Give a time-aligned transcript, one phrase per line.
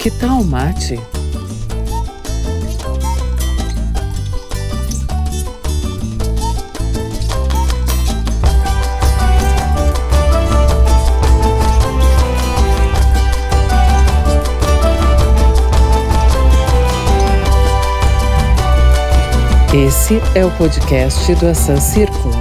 [0.00, 0.98] Que tal mate?
[19.74, 22.34] Esse é o podcast do Ação Círculo.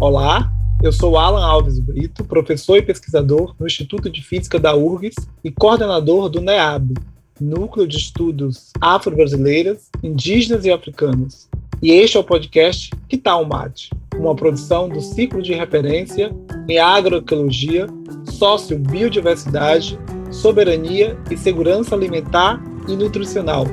[0.00, 0.50] Olá,
[0.82, 5.50] eu sou Alan Alves Brito, professor e pesquisador no Instituto de Física da URGS e
[5.50, 6.94] coordenador do NEAB,
[7.40, 11.48] Núcleo de Estudos Afro-Brasileiras, Indígenas e Africanos.
[11.82, 13.90] E este é o podcast Que Tal Mate?
[14.14, 16.30] Uma produção do Ciclo de Referência
[16.68, 17.86] em Agroecologia,
[18.24, 19.98] Sócio-Biodiversidade,
[20.30, 23.66] Soberania e Segurança Alimentar e Nutricional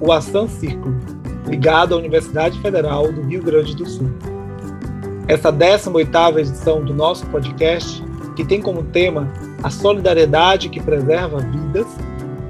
[0.00, 0.98] o Ação Círculo,
[1.48, 4.10] ligado à Universidade Federal do Rio Grande do Sul.
[5.28, 8.02] Essa 18ª edição do nosso podcast,
[8.34, 9.32] que tem como tema
[9.62, 11.86] a solidariedade que preserva vidas,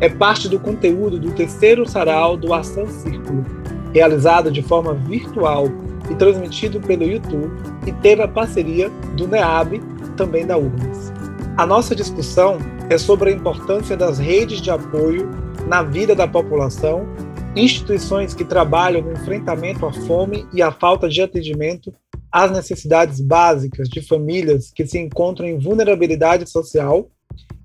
[0.00, 3.44] é parte do conteúdo do terceiro sarau do Ação Círculo,
[3.92, 5.66] realizado de forma virtual
[6.10, 7.52] e transmitido pelo YouTube
[7.86, 9.80] e teve a parceria do NEAB,
[10.16, 11.12] também da URGS.
[11.56, 12.56] A nossa discussão
[12.88, 15.30] é sobre a importância das redes de apoio
[15.68, 17.06] na vida da população
[17.54, 21.92] instituições que trabalham no enfrentamento à fome e à falta de atendimento
[22.32, 27.10] às necessidades básicas de famílias que se encontram em vulnerabilidade social,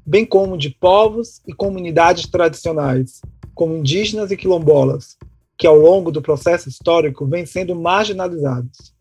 [0.05, 3.21] bem como de povos e comunidades tradicionais,
[3.55, 5.17] como indígenas e quilombolas,
[5.57, 8.93] que ao longo do processo histórico vêm sendo marginalizados.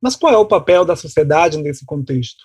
[0.00, 2.44] Mas qual é o papel da sociedade nesse contexto?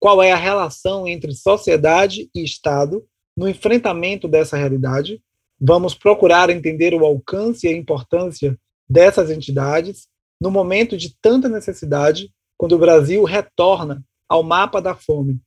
[0.00, 3.04] Qual é a relação entre sociedade e Estado
[3.36, 5.20] no enfrentamento dessa realidade?
[5.60, 10.06] Vamos procurar entender o alcance e a importância dessas entidades
[10.40, 15.40] no momento de tanta necessidade, quando o Brasil retorna ao mapa da fome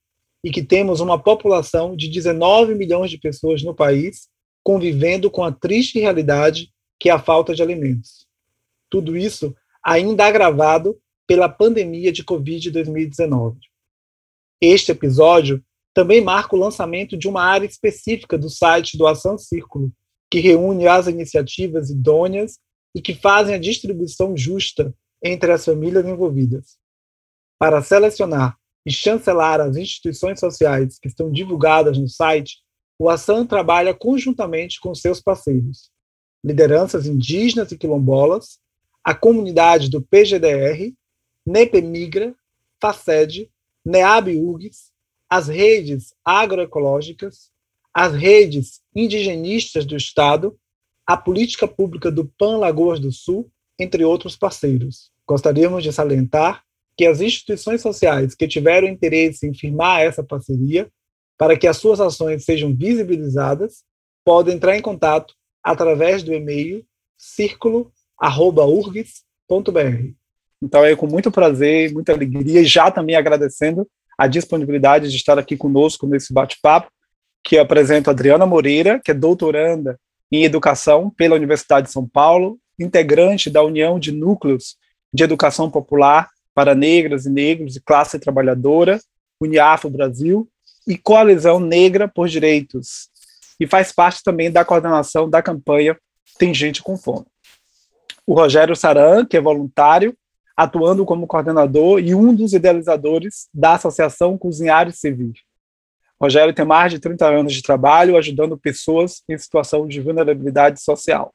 [0.44, 4.28] e que temos uma população de 19 milhões de pessoas no país
[4.64, 8.28] convivendo com a triste realidade que é a falta de alimentos.
[8.90, 13.58] Tudo isso ainda agravado pela pandemia de Covid-2019.
[14.62, 19.92] Este episódio também marca o lançamento de uma área específica do site do Ação Círculo,
[20.30, 22.60] que reúne as iniciativas idôneas
[22.94, 24.94] e que fazem a distribuição justa
[25.24, 26.78] entre as famílias envolvidas.
[27.60, 32.58] Para selecionar e chancelar as instituições sociais que estão divulgadas no site,
[32.98, 35.92] o Ação trabalha conjuntamente com seus parceiros,
[36.44, 38.60] lideranças indígenas e quilombolas,
[39.04, 40.94] a comunidade do PGDR,
[41.46, 42.36] NEPEMIGRA,
[42.80, 43.50] FACED,
[43.86, 44.92] NEAB-URGS,
[45.30, 47.52] as redes agroecológicas,
[47.94, 50.58] as redes indigenistas do Estado,
[51.12, 55.12] a política pública do PAN Lagoas do Sul, entre outros parceiros.
[55.28, 56.64] Gostaríamos de salientar
[56.96, 60.90] que as instituições sociais que tiveram interesse em firmar essa parceria,
[61.38, 63.84] para que as suas ações sejam visibilizadas,
[64.24, 66.82] podem entrar em contato através do e-mail
[67.18, 70.14] círculo@urgs.br.
[70.64, 73.86] Então é com muito prazer, muita alegria e já também agradecendo
[74.18, 76.90] a disponibilidade de estar aqui conosco nesse bate-papo
[77.44, 80.00] que apresento a Adriana Moreira, que é doutoranda
[80.32, 84.78] em Educação pela Universidade de São Paulo, integrante da União de Núcleos
[85.14, 89.00] de Educação Popular para Negras e Negros e Classe Trabalhadora,
[89.40, 90.48] Uniafo Brasil,
[90.88, 93.10] e Coalizão Negra por Direitos,
[93.60, 95.98] e faz parte também da coordenação da campanha
[96.40, 97.26] Tem Gente com Fome.
[98.26, 100.16] O Rogério Saran, que é voluntário,
[100.56, 105.34] atuando como coordenador e um dos idealizadores da Associação Cozinhar e Servir.
[106.22, 111.34] Rogério tem mais de 30 anos de trabalho ajudando pessoas em situação de vulnerabilidade social.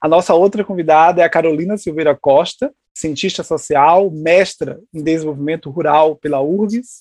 [0.00, 6.14] A nossa outra convidada é a Carolina Silveira Costa, cientista social, mestra em desenvolvimento rural
[6.14, 7.00] pela URGS,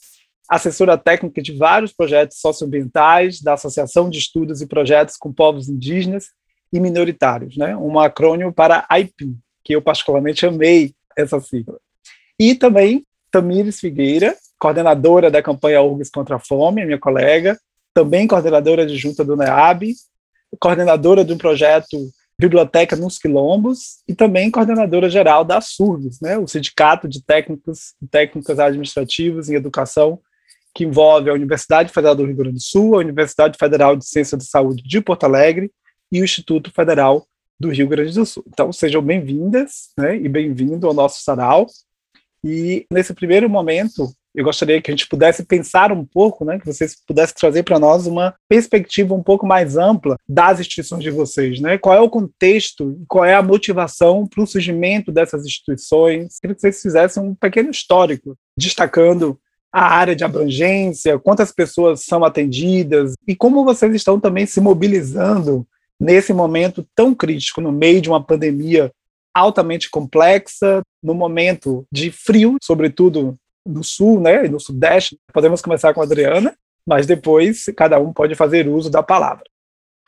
[0.50, 6.30] assessora técnica de vários projetos socioambientais da Associação de Estudos e Projetos com Povos Indígenas
[6.74, 7.76] e Minoritários, né?
[7.76, 11.80] um acrônimo para AIPIM, que eu particularmente amei essa sigla.
[12.40, 17.60] E também Tamires Figueira, coordenadora da campanha URGS contra a Fome, minha colega,
[17.96, 19.96] também coordenadora de junta do NEAB,
[20.60, 21.98] coordenadora de um projeto
[22.38, 28.08] Biblioteca nos Quilombos e também coordenadora geral da SURGS, né, o Sindicato de Técnicos e
[28.08, 30.20] Técnicas Administrativos em Educação,
[30.76, 34.38] que envolve a Universidade Federal do Rio Grande do Sul, a Universidade Federal de Ciência
[34.38, 35.72] da Saúde de Porto Alegre
[36.12, 37.26] e o Instituto Federal
[37.60, 38.44] do Rio Grande do Sul.
[38.48, 41.66] Então, sejam bem-vindas né, e bem-vindo ao nosso sarau.
[42.44, 46.66] E nesse primeiro momento, eu gostaria que a gente pudesse pensar um pouco, né, que
[46.66, 51.60] vocês pudessem trazer para nós uma perspectiva um pouco mais ampla das instituições de vocês,
[51.60, 51.78] né?
[51.78, 56.40] Qual é o contexto, qual é a motivação para o surgimento dessas instituições?
[56.40, 59.40] Queria que vocês fizessem um pequeno histórico, destacando
[59.72, 65.66] a área de abrangência, quantas pessoas são atendidas e como vocês estão também se mobilizando
[66.00, 68.92] nesse momento tão crítico, no meio de uma pandemia
[69.34, 75.18] altamente complexa, no momento de frio, sobretudo no sul, né, e no sudeste.
[75.34, 76.56] Podemos começar com a Adriana,
[76.86, 79.44] mas depois cada um pode fazer uso da palavra.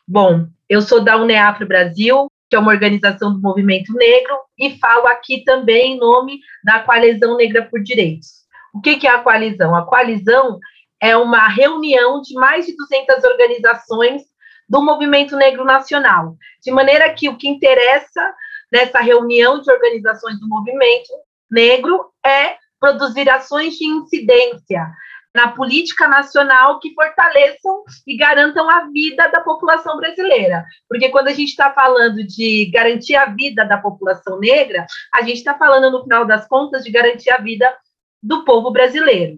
[0.07, 5.07] Bom, eu sou da UNEAFRO Brasil, que é uma organização do movimento negro, e falo
[5.07, 8.43] aqui também em nome da Coalizão Negra por Direitos.
[8.73, 9.75] O que é a coalizão?
[9.75, 10.59] A coalizão
[11.01, 14.23] é uma reunião de mais de 200 organizações
[14.67, 18.33] do movimento negro nacional, de maneira que o que interessa
[18.71, 21.09] nessa reunião de organizações do movimento
[21.51, 24.91] negro é produzir ações de incidência
[25.33, 30.65] na política nacional que fortaleçam e garantam a vida da população brasileira.
[30.89, 34.85] Porque quando a gente está falando de garantir a vida da população negra,
[35.15, 37.73] a gente está falando, no final das contas, de garantir a vida
[38.21, 39.37] do povo brasileiro.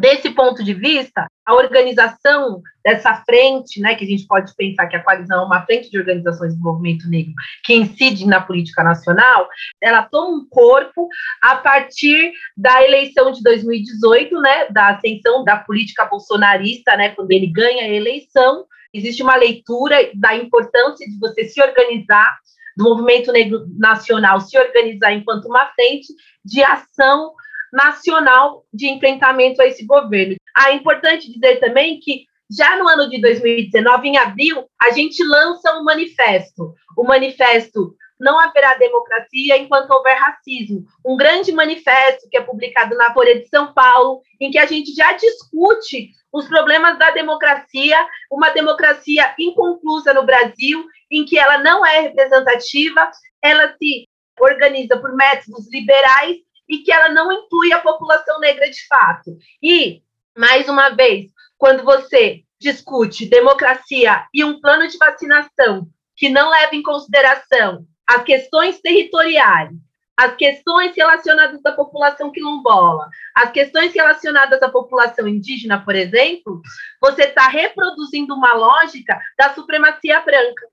[0.00, 4.96] Desse ponto de vista, a organização dessa frente, né, que a gente pode pensar que
[4.96, 9.46] a coalizão é uma frente de organizações do movimento negro que incide na política nacional,
[9.78, 11.06] ela toma um corpo
[11.42, 17.48] a partir da eleição de 2018, né, da ascensão da política bolsonarista, né, quando ele
[17.48, 18.64] ganha a eleição,
[18.94, 22.38] existe uma leitura da importância de você se organizar
[22.74, 26.06] do movimento negro nacional se organizar enquanto uma frente
[26.42, 27.34] de ação
[27.72, 30.36] nacional de enfrentamento a esse governo.
[30.56, 35.22] Ah, é importante dizer também que já no ano de 2019, em abril, a gente
[35.22, 36.74] lança um manifesto.
[36.96, 40.84] O manifesto Não haverá democracia enquanto houver racismo.
[41.06, 44.94] Um grande manifesto que é publicado na Folha de São Paulo, em que a gente
[44.94, 47.96] já discute os problemas da democracia,
[48.30, 53.10] uma democracia inconclusa no Brasil, em que ela não é representativa,
[53.42, 54.06] ela se
[54.38, 56.36] organiza por métodos liberais
[56.70, 59.36] e que ela não inclui a população negra de fato.
[59.60, 60.02] E,
[60.38, 61.26] mais uma vez,
[61.58, 68.22] quando você discute democracia e um plano de vacinação que não leva em consideração as
[68.22, 69.70] questões territoriais,
[70.16, 76.60] as questões relacionadas à população quilombola, as questões relacionadas à população indígena, por exemplo,
[77.00, 80.66] você está reproduzindo uma lógica da supremacia branca.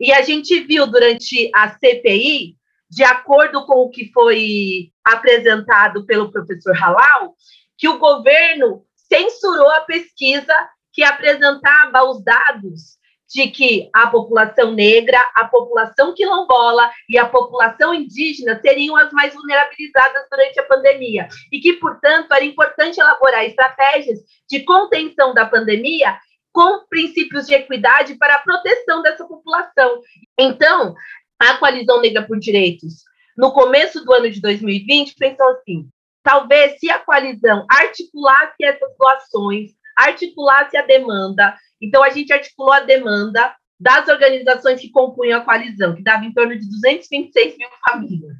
[0.00, 2.57] E a gente viu durante a CPI
[2.90, 7.34] de acordo com o que foi apresentado pelo professor Halal,
[7.76, 10.54] que o governo censurou a pesquisa
[10.92, 12.98] que apresentava os dados
[13.32, 19.34] de que a população negra, a população quilombola e a população indígena seriam as mais
[19.34, 26.18] vulnerabilizadas durante a pandemia e que, portanto, era importante elaborar estratégias de contenção da pandemia
[26.50, 30.00] com princípios de equidade para a proteção dessa população.
[30.38, 30.94] Então,
[31.38, 33.04] a Coalizão Negra por Direitos,
[33.36, 35.88] no começo do ano de 2020, pensou assim:
[36.24, 42.80] talvez se a coalizão articulasse essas doações, articulasse a demanda, então a gente articulou a
[42.80, 48.34] demanda das organizações que compunham a coalizão, que dava em torno de 226 mil famílias.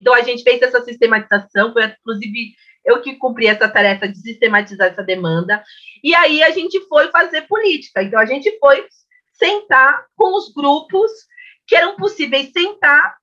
[0.00, 2.54] Então a gente fez essa sistematização, foi inclusive
[2.84, 5.60] eu que cumpri essa tarefa de sistematizar essa demanda,
[6.04, 8.00] e aí a gente foi fazer política.
[8.00, 8.86] Então a gente foi
[9.32, 11.10] sentar com os grupos
[11.66, 13.16] que eram possíveis sentar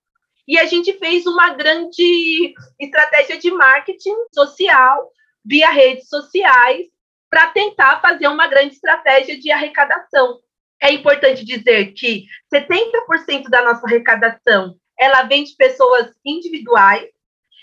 [0.48, 5.12] e a gente fez uma grande estratégia de marketing social
[5.46, 6.88] via redes sociais
[7.30, 10.40] para tentar fazer uma grande estratégia de arrecadação.
[10.82, 17.10] É importante dizer que 70% da nossa arrecadação ela vem de pessoas individuais,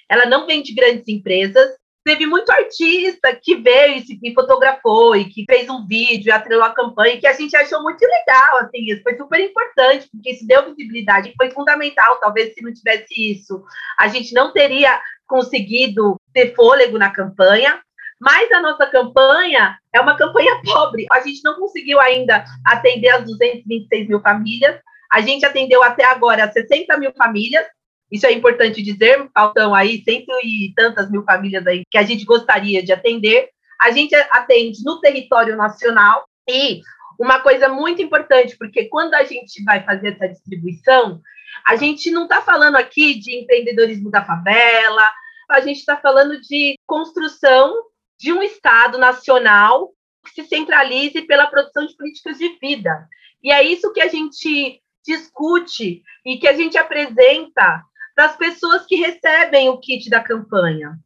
[0.08, 5.26] ela não vem de grandes empresas, teve muito artista que veio e, se, fotografou e
[5.26, 9.02] que fez um vídeo, atrelou a campanha, que a gente achou muito legal, assim, isso
[9.02, 13.62] foi super importante, porque isso deu visibilidade, foi fundamental, talvez se não tivesse isso,
[13.98, 17.80] a gente não teria conseguido ter fôlego na campanha,
[18.20, 23.24] mas a nossa campanha é uma campanha pobre, a gente não conseguiu ainda atender as
[23.24, 24.80] 226 mil famílias,
[25.12, 27.66] a gente atendeu até agora 60 mil famílias,
[28.10, 32.24] isso é importante dizer, faltam aí cento e tantas mil famílias aí que a gente
[32.24, 33.48] gostaria de atender.
[33.80, 36.80] A gente atende no território nacional e
[37.18, 41.20] uma coisa muito importante, porque quando a gente vai fazer essa distribuição,
[41.66, 45.08] a gente não está falando aqui de empreendedorismo da favela,
[45.48, 47.74] a gente está falando de construção
[48.18, 49.90] de um Estado nacional
[50.24, 53.08] que se centralize pela produção de políticas de vida.
[53.42, 57.82] E é isso que a gente discute e que a gente apresenta
[58.20, 60.98] das pessoas que recebem o kit da campanha.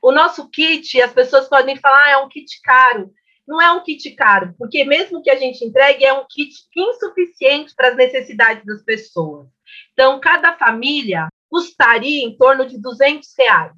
[0.00, 3.12] O nosso kit, as pessoas podem falar, ah, é um kit caro.
[3.46, 7.74] Não é um kit caro, porque mesmo que a gente entregue, é um kit insuficiente
[7.76, 9.46] para as necessidades das pessoas.
[9.92, 13.74] Então, cada família custaria em torno de 200 reais,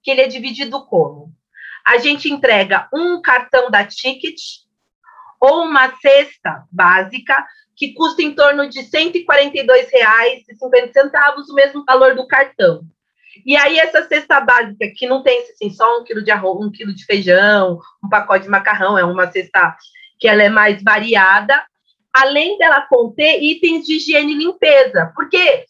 [0.00, 1.34] que ele é dividido como?
[1.84, 4.40] a gente entrega um cartão da Ticket
[5.38, 11.10] ou uma cesta básica que custa em torno de R$ 142,50,
[11.48, 12.82] o mesmo valor do cartão.
[13.44, 16.70] E aí, essa cesta básica, que não tem assim, só um quilo de arroz, um
[16.70, 19.76] quilo de feijão, um pacote de macarrão, é uma cesta
[20.18, 21.62] que ela é mais variada,
[22.12, 25.64] além dela conter itens de higiene e limpeza, porque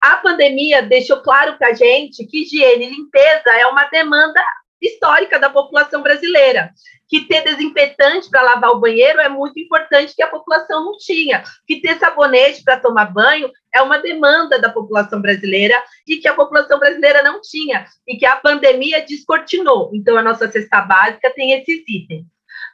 [0.00, 4.42] a pandemia deixou claro para a gente que higiene e limpeza é uma demanda
[4.82, 6.70] histórica da população brasileira.
[7.08, 11.44] Que ter desinfetante para lavar o banheiro é muito importante que a população não tinha.
[11.66, 16.34] Que ter sabonete para tomar banho é uma demanda da população brasileira e que a
[16.34, 19.90] população brasileira não tinha e que a pandemia descortinou.
[19.94, 22.26] Então a nossa cesta básica tem esses itens.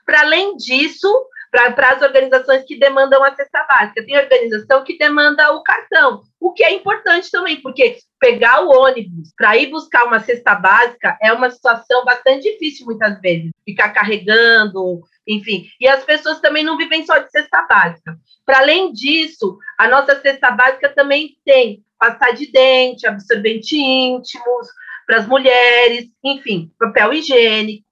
[0.07, 1.09] Para além disso,
[1.50, 4.05] para as organizações que demandam a cesta básica.
[4.05, 9.33] Tem organização que demanda o cartão, o que é importante também, porque pegar o ônibus
[9.37, 15.00] para ir buscar uma cesta básica é uma situação bastante difícil muitas vezes, ficar carregando,
[15.26, 15.67] enfim.
[15.81, 18.17] E as pessoas também não vivem só de cesta básica.
[18.45, 24.69] Para além disso, a nossa cesta básica também tem pasta de dente, absorvente íntimos
[25.07, 27.88] para as mulheres, enfim, papel higiênico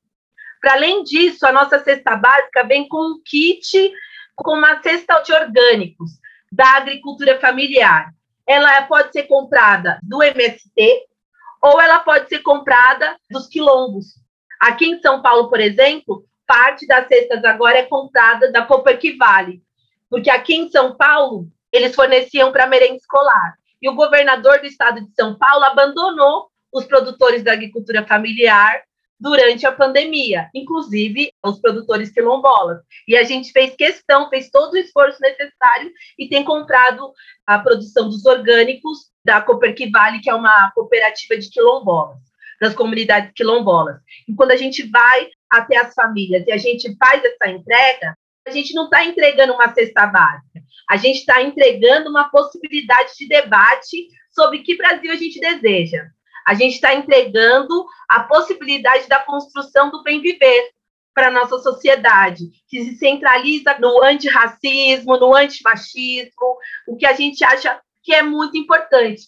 [0.67, 3.93] para além disso, a nossa cesta básica vem com um kit,
[4.35, 6.11] com uma cesta de orgânicos
[6.51, 8.13] da agricultura familiar.
[8.45, 11.05] Ela pode ser comprada do MST
[11.63, 14.07] ou ela pode ser comprada dos quilombos.
[14.59, 19.63] Aqui em São Paulo, por exemplo, parte das cestas agora é comprada da Vale,
[20.11, 23.55] porque aqui em São Paulo eles forneciam para merenda escolar.
[23.81, 28.83] E o governador do estado de São Paulo abandonou os produtores da agricultura familiar
[29.19, 32.81] durante a pandemia, inclusive os produtores quilombolas.
[33.09, 37.13] E a gente fez questão, fez todo o esforço necessário e tem comprado
[37.47, 42.19] a produção dos orgânicos da Vale, que é uma cooperativa de quilombolas,
[42.61, 43.97] das comunidades quilombolas.
[44.29, 48.51] E quando a gente vai até as famílias e a gente faz essa entrega, a
[48.51, 54.09] gente não está entregando uma cesta básica, a gente está entregando uma possibilidade de debate
[54.31, 56.07] sobre que Brasil a gente deseja
[56.47, 60.71] a gente está entregando a possibilidade da construção do bem viver
[61.15, 67.43] para a nossa sociedade, que se centraliza no antirracismo, no antimachismo, o que a gente
[67.43, 69.23] acha que é muito importante.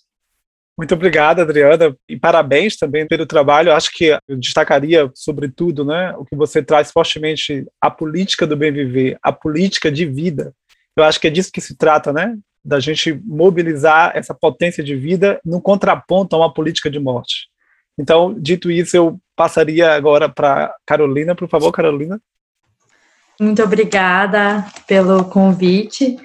[0.76, 3.72] Muito obrigado, Adriana, e parabéns também pelo trabalho.
[3.72, 8.70] Acho que eu destacaria, sobretudo, né, o que você traz fortemente a política do bem
[8.70, 10.54] viver, a política de vida.
[10.96, 12.37] Eu acho que é disso que se trata, né?
[12.65, 17.49] Da gente mobilizar essa potência de vida no contraponto a uma política de morte.
[17.99, 22.21] Então, dito isso, eu passaria agora para Carolina, por favor, Carolina.
[23.41, 26.17] Muito obrigada pelo convite.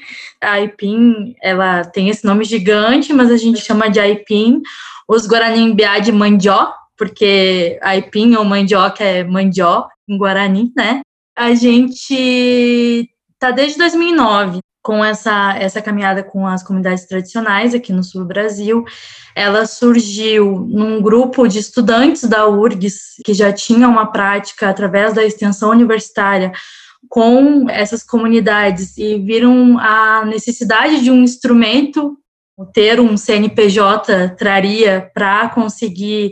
[0.41, 4.61] A Aipim, ela tem esse nome gigante, mas a gente chama de Aipim
[5.07, 11.01] os Guarani de Mandió, porque Aipim ou mandioca é mandió em Guarani, né?
[11.35, 13.09] A gente
[13.47, 18.27] tá desde 2009 com essa, essa caminhada com as comunidades tradicionais aqui no sul do
[18.27, 18.85] Brasil.
[19.35, 25.25] Ela surgiu num grupo de estudantes da URGS que já tinham uma prática através da
[25.25, 26.53] extensão universitária
[27.09, 32.17] com essas comunidades e viram a necessidade de um instrumento
[32.73, 36.31] ter um CNPJ traria para conseguir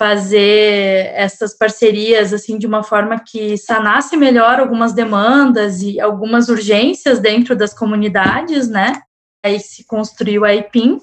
[0.00, 7.18] fazer essas parcerias assim de uma forma que sanasse melhor algumas demandas e algumas urgências
[7.18, 9.02] dentro das comunidades, né?
[9.44, 11.02] Aí se construiu a IPIM.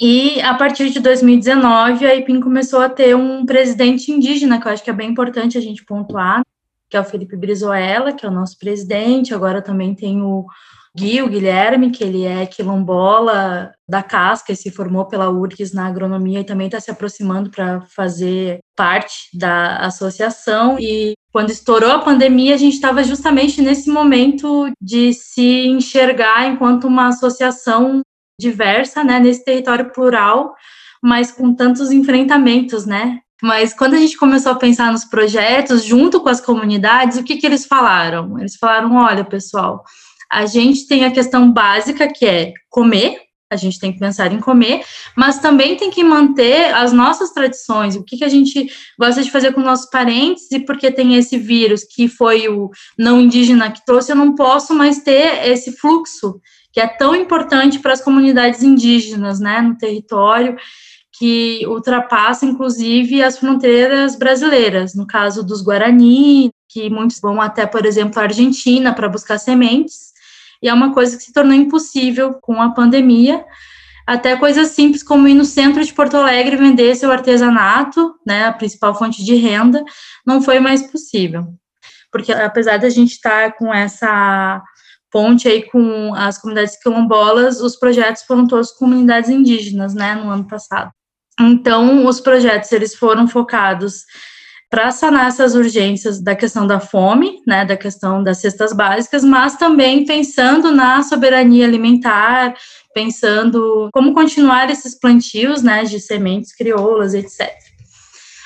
[0.00, 4.70] E a partir de 2019, a IPIM começou a ter um presidente indígena, que eu
[4.70, 6.42] acho que é bem importante a gente pontuar,
[6.88, 9.34] que é o Felipe Brizoela, que é o nosso presidente.
[9.34, 10.46] Agora também tem o
[10.96, 15.86] Gui, o Guilherme, que ele é quilombola da casca e se formou pela URGS na
[15.86, 20.78] agronomia e também está se aproximando para fazer parte da associação.
[20.78, 26.86] E quando estourou a pandemia, a gente estava justamente nesse momento de se enxergar enquanto
[26.86, 28.00] uma associação
[28.40, 30.54] diversa, né, nesse território plural,
[31.02, 33.20] mas com tantos enfrentamentos, né?
[33.42, 37.36] Mas quando a gente começou a pensar nos projetos, junto com as comunidades, o que,
[37.36, 38.38] que eles falaram?
[38.38, 39.84] Eles falaram: olha, pessoal,
[40.30, 43.18] a gente tem a questão básica que é comer,
[43.50, 44.84] a gente tem que pensar em comer,
[45.16, 49.30] mas também tem que manter as nossas tradições, o que, que a gente gosta de
[49.30, 53.84] fazer com nossos parentes, e porque tem esse vírus que foi o não indígena que
[53.86, 56.40] trouxe, eu não posso mais ter esse fluxo
[56.72, 60.56] que é tão importante para as comunidades indígenas, né, no território,
[61.18, 67.84] que ultrapassa, inclusive, as fronteiras brasileiras, no caso dos Guarani, que muitos vão até, por
[67.84, 70.07] exemplo, a Argentina para buscar sementes,
[70.62, 73.44] e é uma coisa que se tornou impossível com a pandemia.
[74.08, 78.52] até coisas simples como ir no centro de Porto Alegre vender seu artesanato, né, a
[78.52, 79.84] principal fonte de renda,
[80.26, 81.46] não foi mais possível.
[82.10, 84.62] Porque apesar da gente estar com essa
[85.10, 90.46] ponte aí com as comunidades quilombolas, os projetos foram todos comunidades indígenas, né, no ano
[90.46, 90.90] passado.
[91.38, 94.04] Então, os projetos eles foram focados
[94.70, 99.56] para sanar essas urgências da questão da fome, né, da questão das cestas básicas, mas
[99.56, 102.54] também pensando na soberania alimentar,
[102.94, 107.48] pensando como continuar esses plantios, né, de sementes crioulas, etc.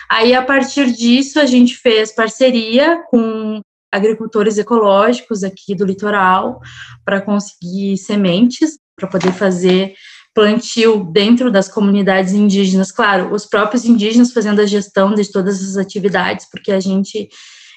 [0.09, 3.61] Aí, a partir disso, a gente fez parceria com
[3.91, 6.61] agricultores ecológicos aqui do litoral
[7.05, 9.95] para conseguir sementes, para poder fazer
[10.35, 15.77] plantio dentro das comunidades indígenas, claro, os próprios indígenas fazendo a gestão de todas as
[15.77, 17.29] atividades, porque a gente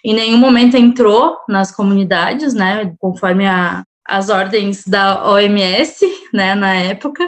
[0.04, 6.76] em nenhum momento entrou nas comunidades, né, conforme a, as ordens da OMS, né, na
[6.76, 7.28] época.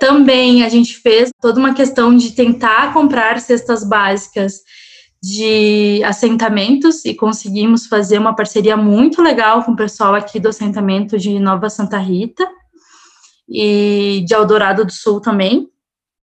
[0.00, 4.54] Também a gente fez toda uma questão de tentar comprar cestas básicas
[5.22, 11.18] de assentamentos e conseguimos fazer uma parceria muito legal com o pessoal aqui do assentamento
[11.18, 12.48] de Nova Santa Rita,
[13.48, 15.68] e de Eldorado do Sul também.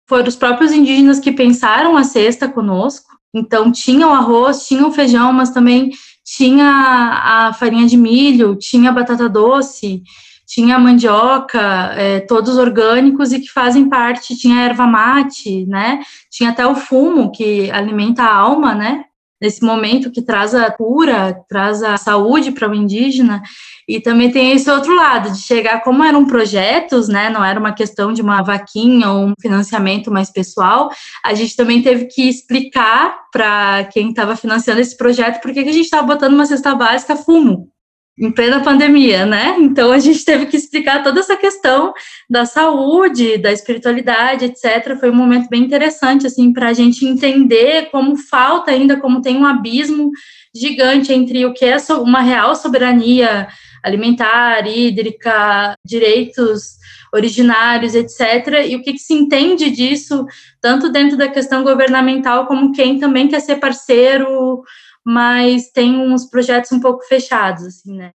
[0.06, 3.08] Foram os próprios indígenas que pensaram a cesta conosco.
[3.34, 5.90] Então, tinha o arroz, tinha o feijão, mas também
[6.24, 10.02] tinha a farinha de milho, tinha a batata doce,
[10.46, 11.60] tinha a mandioca,
[11.94, 16.00] é, todos orgânicos e que fazem parte, tinha erva mate, né?
[16.30, 19.04] Tinha até o fumo, que alimenta a alma, né?
[19.40, 23.42] Nesse momento que traz a cura, traz a saúde para o indígena.
[23.88, 27.72] E também tem esse outro lado, de chegar, como eram projetos, né, não era uma
[27.72, 30.90] questão de uma vaquinha ou um financiamento mais pessoal,
[31.24, 35.64] a gente também teve que explicar para quem estava financiando esse projeto por que a
[35.64, 37.70] gente estava botando uma cesta básica fumo,
[38.20, 39.56] em plena pandemia, né?
[39.60, 41.92] Então a gente teve que explicar toda essa questão
[42.28, 44.98] da saúde, da espiritualidade, etc.
[44.98, 49.36] Foi um momento bem interessante, assim, para a gente entender como falta ainda, como tem
[49.36, 50.10] um abismo
[50.54, 53.46] gigante entre o que é uma real soberania
[53.84, 56.78] alimentar, hídrica, direitos
[57.12, 58.66] originários, etc.
[58.68, 60.26] E o que, que, se entende disso,
[60.60, 64.62] tanto dentro da questão governamental, como quem também quer ser parceiro,
[65.08, 68.10] mas tem uns projetos um pouco fechados, assim, né?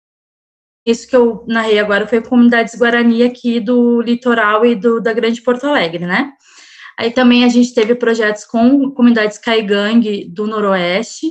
[0.86, 5.42] Isso que eu narrei agora foi comunidades Guarani aqui do litoral e do, da Grande
[5.42, 6.34] Porto Alegre, né?
[7.00, 11.28] Aí também a gente teve projetos com comunidades Caigangue do Noroeste,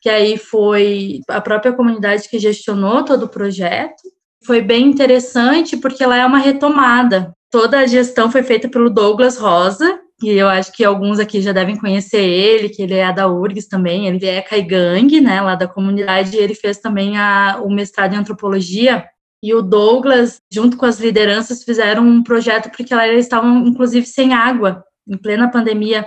[0.00, 4.00] que aí foi a própria comunidade que gestionou todo o projeto.
[4.46, 7.34] Foi bem interessante porque ela é uma retomada.
[7.50, 11.52] Toda a gestão foi feita pelo Douglas Rosa, e eu acho que alguns aqui já
[11.52, 15.68] devem conhecer ele, que ele é da URGS também, ele é caigangue, né, lá da
[15.68, 19.04] comunidade, e ele fez também a, o mestrado em antropologia,
[19.42, 24.06] e o Douglas, junto com as lideranças, fizeram um projeto porque lá eles estavam, inclusive,
[24.06, 26.06] sem água, em plena pandemia,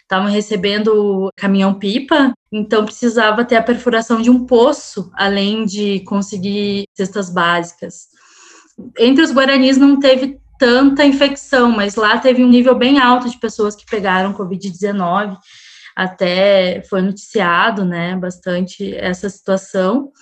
[0.00, 7.30] estavam recebendo caminhão-pipa, então precisava ter a perfuração de um poço, além de conseguir cestas
[7.30, 8.08] básicas.
[8.98, 13.36] Entre os guaranis não teve tanta infecção, mas lá teve um nível bem alto de
[13.36, 15.36] pessoas que pegaram Covid-19,
[15.96, 20.12] até foi noticiado, né, bastante essa situação.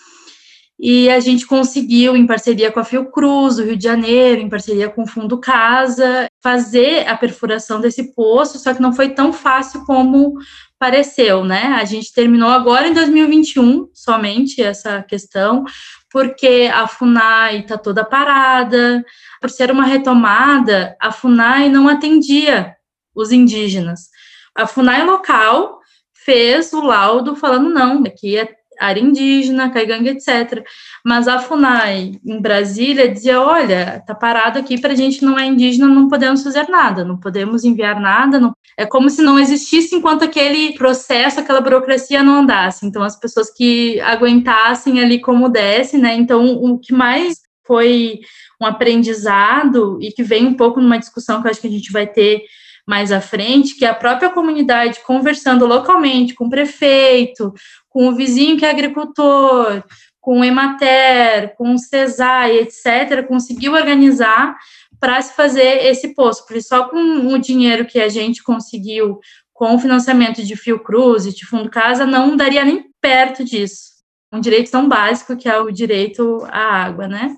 [0.79, 4.89] E a gente conseguiu, em parceria com a Fiocruz, do Rio de Janeiro, em parceria
[4.89, 9.85] com o Fundo Casa, fazer a perfuração desse poço, só que não foi tão fácil
[9.85, 10.33] como
[10.79, 11.77] pareceu, né?
[11.79, 15.67] A gente terminou agora em 2021, somente essa questão,
[16.11, 19.05] porque a FUNAI está toda parada,
[19.41, 22.77] por ser uma retomada, a FUNAI não atendia
[23.15, 24.09] os indígenas.
[24.55, 25.79] A FUNAI local
[26.13, 30.65] fez o laudo falando, não, aqui é área indígena, caigangue, etc.
[31.05, 35.47] Mas a FUNAI em Brasília dizia: olha, tá parado aqui para a gente não é
[35.47, 38.41] indígena, não podemos fazer nada, não podemos enviar nada.
[38.41, 38.53] Não...
[38.77, 42.87] É como se não existisse enquanto aquele processo, aquela burocracia não andasse.
[42.87, 46.15] Então, as pessoas que aguentassem ali como desse, né?
[46.15, 48.21] Então, o que mais foi
[48.61, 51.93] um aprendizado e que vem um pouco numa discussão que eu acho que a gente
[51.93, 52.43] vai ter
[52.87, 57.53] mais à frente, que a própria comunidade conversando localmente com o prefeito,
[57.89, 59.83] com o vizinho que é agricultor,
[60.21, 64.57] com o Emater, com o CESAI, etc., conseguiu organizar
[65.01, 66.99] para se fazer esse poço, porque só com
[67.33, 69.19] o dinheiro que a gente conseguiu
[69.53, 73.91] com o financiamento de Fiocruz e de Fundo Casa, não daria nem perto disso.
[74.33, 77.37] Um direito tão básico que é o direito à água, né?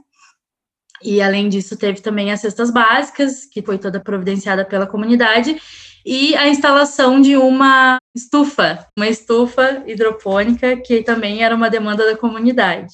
[1.04, 5.60] E além disso, teve também as cestas básicas, que foi toda providenciada pela comunidade,
[6.04, 12.16] e a instalação de uma estufa, uma estufa hidropônica, que também era uma demanda da
[12.16, 12.92] comunidade.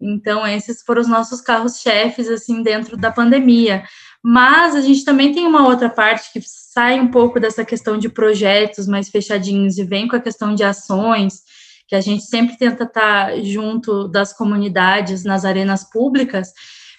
[0.00, 3.84] Então, esses foram os nossos carros-chefes, assim, dentro da pandemia.
[4.22, 8.08] Mas a gente também tem uma outra parte que sai um pouco dessa questão de
[8.08, 11.42] projetos mais fechadinhos e vem com a questão de ações,
[11.86, 16.48] que a gente sempre tenta estar junto das comunidades nas arenas públicas.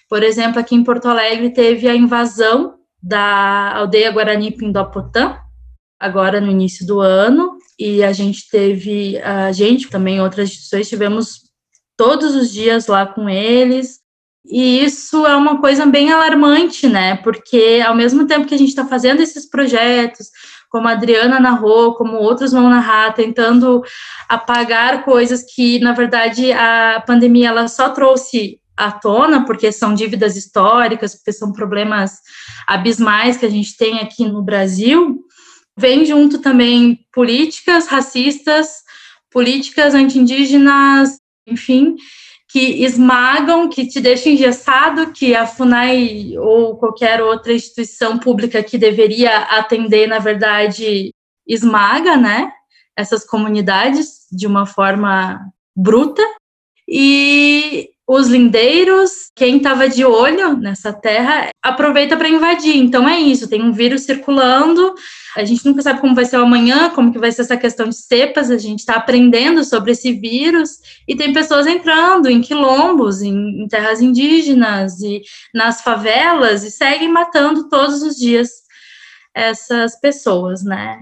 [0.08, 5.38] Por exemplo, aqui em Porto Alegre teve a invasão da aldeia Guarani Pindopotã,
[5.98, 11.46] agora no início do ano, e a gente teve, a gente também, outras instituições, tivemos
[11.96, 14.00] todos os dias lá com eles,
[14.48, 17.16] e isso é uma coisa bem alarmante, né?
[17.16, 20.28] Porque ao mesmo tempo que a gente está fazendo esses projetos,
[20.70, 23.82] como a Adriana narrou, como outros vão narrar, tentando
[24.28, 30.36] apagar coisas que, na verdade, a pandemia ela só trouxe à tona, porque são dívidas
[30.36, 32.20] históricas, porque são problemas
[32.66, 35.24] abismais que a gente tem aqui no Brasil,
[35.76, 38.82] vem junto também políticas racistas,
[39.30, 41.96] políticas anti-indígenas, enfim,
[42.48, 48.78] que esmagam, que te deixam engessado, que a FUNAI ou qualquer outra instituição pública que
[48.78, 51.12] deveria atender, na verdade,
[51.46, 52.50] esmaga, né?
[52.96, 56.22] Essas comunidades de uma forma bruta.
[56.88, 62.76] E os lindeiros, quem estava de olho nessa terra, aproveita para invadir.
[62.76, 64.94] Então é isso, tem um vírus circulando,
[65.36, 67.88] a gente nunca sabe como vai ser o amanhã, como que vai ser essa questão
[67.88, 73.22] de cepas, a gente está aprendendo sobre esse vírus, e tem pessoas entrando em quilombos,
[73.22, 78.50] em, em terras indígenas e nas favelas, e seguem matando todos os dias
[79.34, 81.00] essas pessoas, né?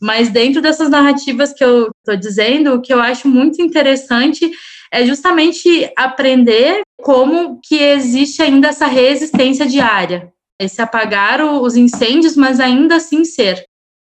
[0.00, 4.50] Mas dentro dessas narrativas que eu estou dizendo, o que eu acho muito interessante
[4.92, 12.60] é justamente aprender como que existe ainda essa resistência diária, esse apagar os incêndios, mas
[12.60, 13.64] ainda assim ser.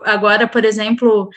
[0.03, 1.29] Agora, por exemplo,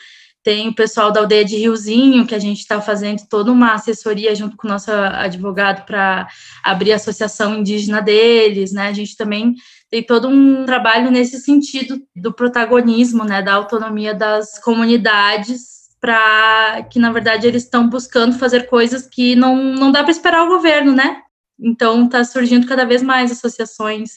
[0.42, 4.34] tem o pessoal da aldeia de Riozinho, que a gente está fazendo toda uma assessoria
[4.34, 6.26] junto com o nosso advogado para
[6.64, 8.88] abrir a associação indígena deles, né?
[8.88, 9.54] A gente também
[9.90, 16.98] tem todo um trabalho nesse sentido do protagonismo, né, da autonomia das comunidades para que,
[16.98, 20.92] na verdade, eles estão buscando fazer coisas que não, não dá para esperar o governo,
[20.92, 21.22] né?
[21.58, 24.12] Então, está surgindo cada vez mais associações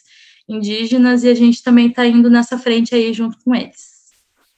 [0.48, 3.92] indígenas e a gente também está indo nessa frente aí junto com eles.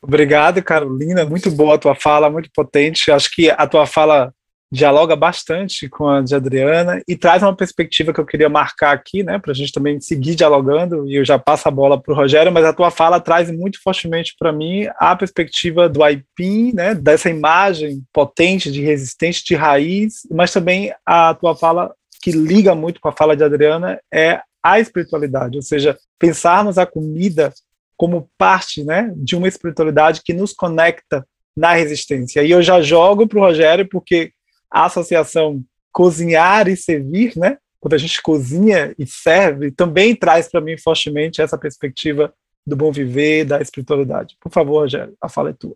[0.02, 1.26] Obrigado, Carolina.
[1.26, 3.10] Muito boa a tua fala, muito potente.
[3.10, 4.34] Acho que a tua fala
[4.74, 9.22] dialoga bastante com a de Adriana e traz uma perspectiva que eu queria marcar aqui,
[9.22, 12.16] né, para a gente também seguir dialogando, e eu já passo a bola para o
[12.16, 16.96] Rogério, mas a tua fala traz muito fortemente para mim a perspectiva do Aipim, né,
[16.96, 23.00] dessa imagem potente de resistente de raiz, mas também a tua fala que liga muito
[23.00, 27.54] com a fala de Adriana é a espiritualidade, ou seja, pensarmos a comida
[27.96, 31.24] como parte né, de uma espiritualidade que nos conecta
[31.56, 32.42] na resistência.
[32.42, 34.32] E eu já jogo para o Rogério, porque
[34.74, 37.58] a associação Cozinhar e Servir, né?
[37.80, 42.34] Quando a gente cozinha e serve, também traz para mim fortemente essa perspectiva
[42.66, 44.36] do bom viver, da espiritualidade.
[44.40, 45.76] Por favor, Rogério, a fala é tua.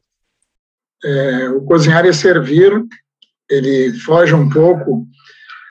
[1.03, 2.83] É, o Cozinhar e Servir,
[3.49, 5.05] ele foge um pouco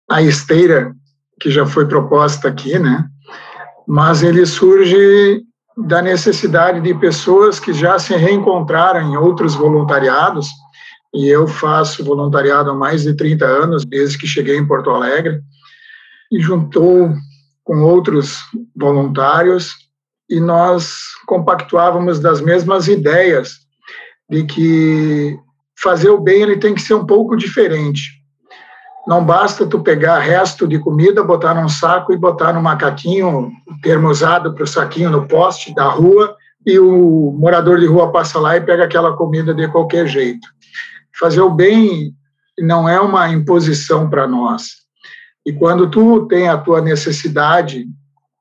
[0.08, 0.94] à esteira
[1.40, 3.08] que já foi proposta aqui, né?
[3.88, 5.42] Mas ele surge
[5.76, 10.48] da necessidade de pessoas que já se reencontraram em outros voluntariados
[11.16, 15.40] e eu faço voluntariado há mais de 30 anos, desde que cheguei em Porto Alegre,
[16.30, 17.10] e juntou
[17.64, 18.40] com outros
[18.76, 19.72] voluntários
[20.28, 23.60] e nós compactuávamos das mesmas ideias
[24.28, 25.38] de que
[25.80, 28.02] fazer o bem ele tem que ser um pouco diferente.
[29.06, 33.50] Não basta tu pegar resto de comida, botar num saco e botar no macaquinho,
[33.82, 38.38] termo usado para o saquinho no poste da rua, e o morador de rua passa
[38.38, 40.46] lá e pega aquela comida de qualquer jeito
[41.18, 42.14] fazer o bem
[42.58, 44.86] não é uma imposição para nós.
[45.44, 47.86] E quando tu tem a tua necessidade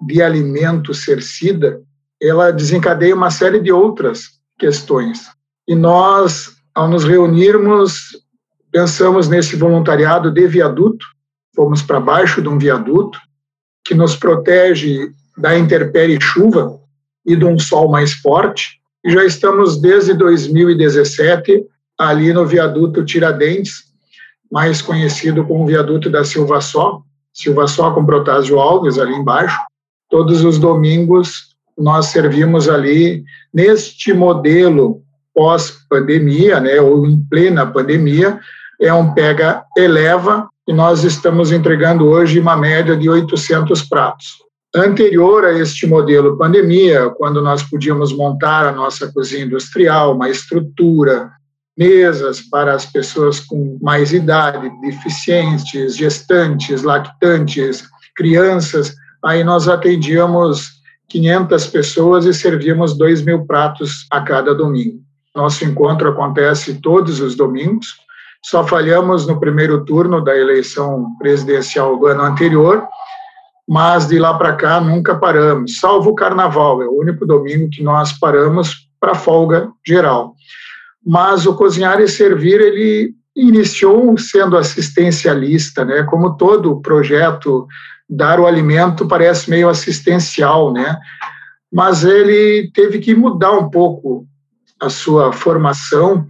[0.01, 1.81] de alimento cercida,
[2.21, 4.23] ela desencadeia uma série de outras
[4.57, 5.27] questões.
[5.67, 8.17] E nós, ao nos reunirmos,
[8.71, 11.05] pensamos nesse voluntariado de viaduto,
[11.55, 13.19] fomos para baixo de um viaduto
[13.83, 16.79] que nos protege da intempérie chuva
[17.25, 18.79] e de um sol mais forte.
[19.03, 21.65] E já estamos desde 2017
[21.97, 23.83] ali no viaduto Tiradentes,
[24.51, 27.01] mais conhecido como viaduto da Silva Só,
[27.33, 29.57] Silva Só com Protásio Alves ali embaixo.
[30.09, 35.01] Todos os domingos nós servimos ali neste modelo
[35.33, 38.39] pós-pandemia, né, ou em plena pandemia,
[38.79, 44.27] é um pega eleva e nós estamos entregando hoje uma média de 800 pratos.
[44.73, 51.31] Anterior a este modelo pandemia, quando nós podíamos montar a nossa cozinha industrial, uma estrutura,
[51.77, 57.83] mesas para as pessoas com mais idade, deficientes, gestantes, lactantes,
[58.15, 58.95] crianças.
[59.23, 60.75] Aí nós atendíamos
[61.09, 64.99] 500 pessoas e servíamos 2 mil pratos a cada domingo.
[65.35, 67.87] Nosso encontro acontece todos os domingos.
[68.41, 72.87] Só falhamos no primeiro turno da eleição presidencial do ano anterior,
[73.67, 77.83] mas de lá para cá nunca paramos, salvo o carnaval, é o único domingo que
[77.83, 80.35] nós paramos para folga geral.
[81.05, 86.03] Mas o cozinhar e servir, ele iniciou sendo assistencialista, né?
[86.03, 87.67] Como todo projeto
[88.09, 90.97] dar o alimento parece meio assistencial, né?
[91.71, 94.25] Mas ele teve que mudar um pouco
[94.79, 96.25] a sua formação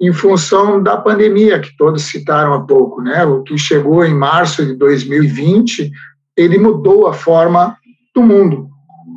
[0.00, 3.24] em função da pandemia que todos citaram há pouco, né?
[3.24, 5.90] O que chegou em março de 2020
[6.36, 7.76] ele mudou a forma
[8.14, 8.68] do mundo,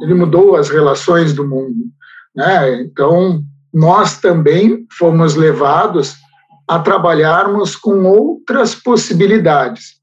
[0.02, 1.86] ele mudou as relações do mundo.
[2.36, 2.82] Né?
[2.82, 3.44] Então,
[3.76, 6.16] nós também fomos levados
[6.66, 9.96] a trabalharmos com outras possibilidades.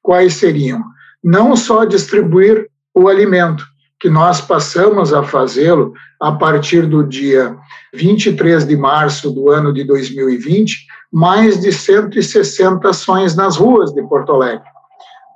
[0.00, 0.80] Quais seriam?
[1.24, 3.66] Não só distribuir o alimento,
[3.98, 7.56] que nós passamos a fazê-lo a partir do dia
[7.92, 14.34] 23 de março do ano de 2020, mais de 160 ações nas ruas de Porto
[14.34, 14.64] Alegre.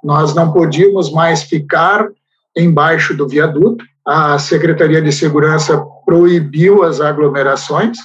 [0.05, 2.07] Nós não podíamos mais ficar
[2.57, 3.85] embaixo do viaduto.
[4.07, 7.99] A Secretaria de Segurança proibiu as aglomerações.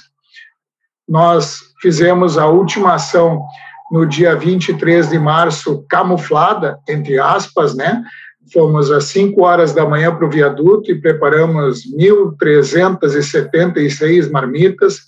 [1.08, 3.42] Nós fizemos a última ação
[3.90, 8.04] no dia 23 de março, camuflada, entre aspas, né?
[8.52, 15.00] Fomos às 5 horas da manhã para o viaduto e preparamos 1.376 marmitas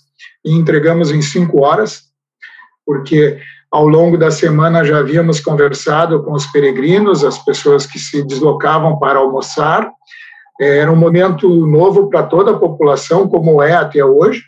[0.43, 2.01] e entregamos em 5 horas,
[2.85, 3.39] porque
[3.71, 8.99] ao longo da semana já havíamos conversado com os peregrinos, as pessoas que se deslocavam
[8.99, 9.89] para almoçar.
[10.59, 14.43] Era um momento novo para toda a população, como é até hoje.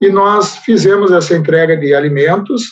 [0.00, 2.64] E nós fizemos essa entrega de alimentos,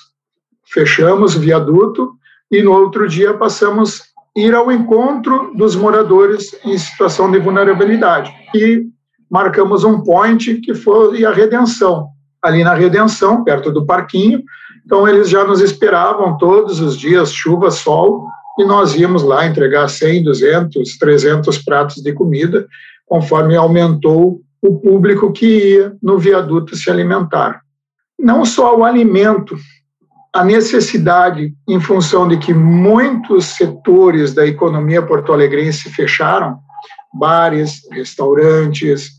[0.72, 2.12] fechamos o viaduto
[2.50, 4.00] e no outro dia passamos
[4.36, 8.32] a ir ao encontro dos moradores em situação de vulnerabilidade.
[8.54, 8.86] E
[9.30, 12.08] marcamos um point que foi a Redenção.
[12.40, 14.42] Ali na Redenção, perto do parquinho,
[14.86, 19.88] então, eles já nos esperavam todos os dias, chuva, sol, e nós íamos lá entregar
[19.88, 22.66] 100, 200, 300 pratos de comida,
[23.06, 27.60] conforme aumentou o público que ia no viaduto se alimentar.
[28.18, 29.56] Não só o alimento,
[30.32, 36.58] a necessidade, em função de que muitos setores da economia porto-alegrense fecharam,
[37.12, 39.12] bares, restaurantes,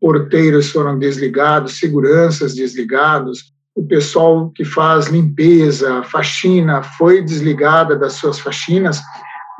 [0.00, 8.38] porteiros foram desligados, seguranças desligados, o pessoal que faz limpeza, faxina, foi desligada das suas
[8.38, 9.00] faxinas,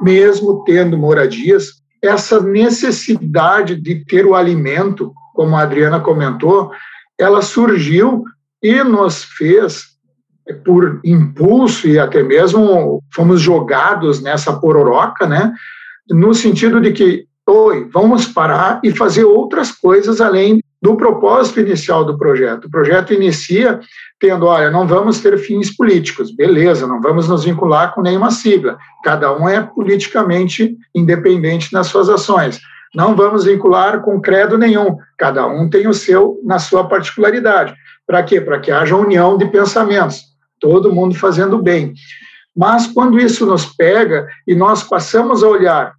[0.00, 1.80] mesmo tendo moradias.
[2.02, 6.72] Essa necessidade de ter o alimento, como a Adriana comentou,
[7.18, 8.24] ela surgiu
[8.62, 9.84] e nos fez,
[10.64, 15.52] por impulso e até mesmo fomos jogados nessa pororoca, né?
[16.08, 22.04] No sentido de que, oi, vamos parar e fazer outras coisas além do propósito inicial
[22.04, 22.64] do projeto.
[22.64, 23.80] O projeto inicia
[24.18, 28.78] tendo, olha, não vamos ter fins políticos, beleza, não vamos nos vincular com nenhuma sigla,
[29.04, 32.60] cada um é politicamente independente nas suas ações.
[32.94, 37.74] Não vamos vincular com credo nenhum, cada um tem o seu na sua particularidade.
[38.06, 38.40] Para quê?
[38.40, 40.24] Para que haja união de pensamentos,
[40.58, 41.94] todo mundo fazendo bem.
[42.56, 45.92] Mas quando isso nos pega e nós passamos a olhar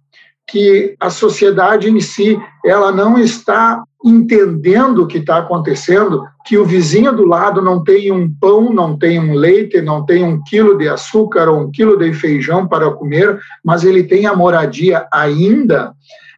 [0.48, 6.64] que a sociedade em si ela não está entendendo o que está acontecendo, que o
[6.64, 10.76] vizinho do lado não tem um pão, não tem um leite, não tem um quilo
[10.76, 15.92] de açúcar ou um quilo de feijão para comer, mas ele tem a moradia ainda.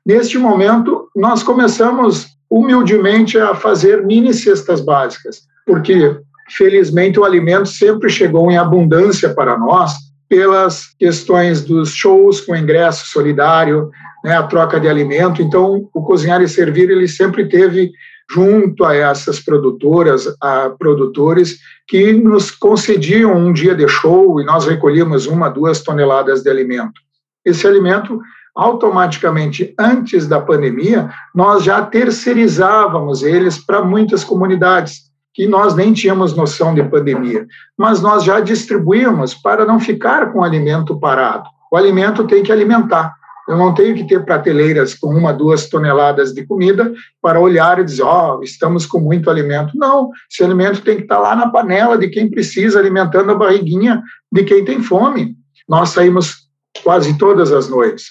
[0.04, 6.18] Neste momento, nós começamos humildemente a fazer mini cestas básicas, porque
[6.50, 13.06] felizmente o alimento sempre chegou em abundância para nós pelas questões dos shows com ingresso
[13.06, 13.90] solidário,
[14.24, 15.42] né, a troca de alimento.
[15.42, 17.92] Então, o Cozinhar e Servir ele sempre teve
[18.30, 24.66] junto a essas produtoras, a produtores que nos concediam um dia de show e nós
[24.66, 27.00] recolhíamos uma, duas toneladas de alimento.
[27.44, 28.18] Esse alimento,
[28.56, 36.34] automaticamente, antes da pandemia, nós já terceirizávamos eles para muitas comunidades que nós nem tínhamos
[36.34, 37.44] noção de pandemia,
[37.76, 41.50] mas nós já distribuímos para não ficar com o alimento parado.
[41.70, 43.12] O alimento tem que alimentar.
[43.48, 47.84] Eu não tenho que ter prateleiras com uma, duas toneladas de comida para olhar e
[47.84, 49.76] dizer, ó, oh, estamos com muito alimento.
[49.76, 54.02] Não, esse alimento tem que estar lá na panela de quem precisa, alimentando a barriguinha
[54.32, 55.36] de quem tem fome.
[55.68, 56.48] Nós saímos
[56.82, 58.06] quase todas as noites.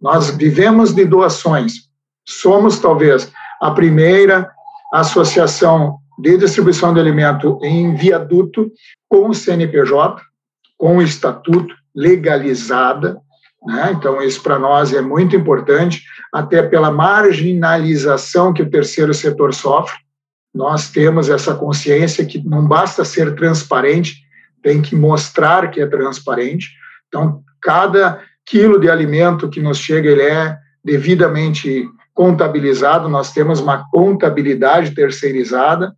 [0.00, 1.74] Nós vivemos de doações.
[2.26, 3.30] Somos, talvez,
[3.60, 4.50] a primeira
[4.92, 8.70] associação de distribuição de alimento em viaduto
[9.08, 10.20] com o CNPJ,
[10.76, 13.20] com o estatuto legalizada,
[13.64, 13.92] Né?
[13.92, 19.96] Então, isso para nós é muito importante, até pela marginalização que o terceiro setor sofre.
[20.54, 24.16] Nós temos essa consciência que não basta ser transparente,
[24.62, 26.70] tem que mostrar que é transparente.
[27.08, 31.88] Então, cada quilo de alimento que nos chega, ele é devidamente
[32.22, 35.92] contabilizado, nós temos uma contabilidade terceirizada,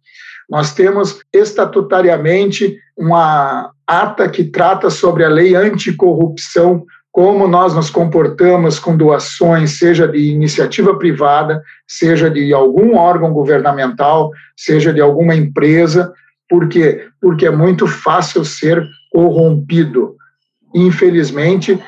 [0.49, 6.83] nós temos estatutariamente uma ata que trata sobre a lei anticorrupção,
[7.13, 14.31] como nós nos comportamos com doações, seja de iniciativa privada, seja de algum órgão governamental,
[14.57, 16.11] seja de alguma empresa.
[16.49, 17.07] Por quê?
[17.21, 18.83] Porque é muito fácil ser
[19.13, 20.17] corrompido.
[20.75, 21.79] Infelizmente,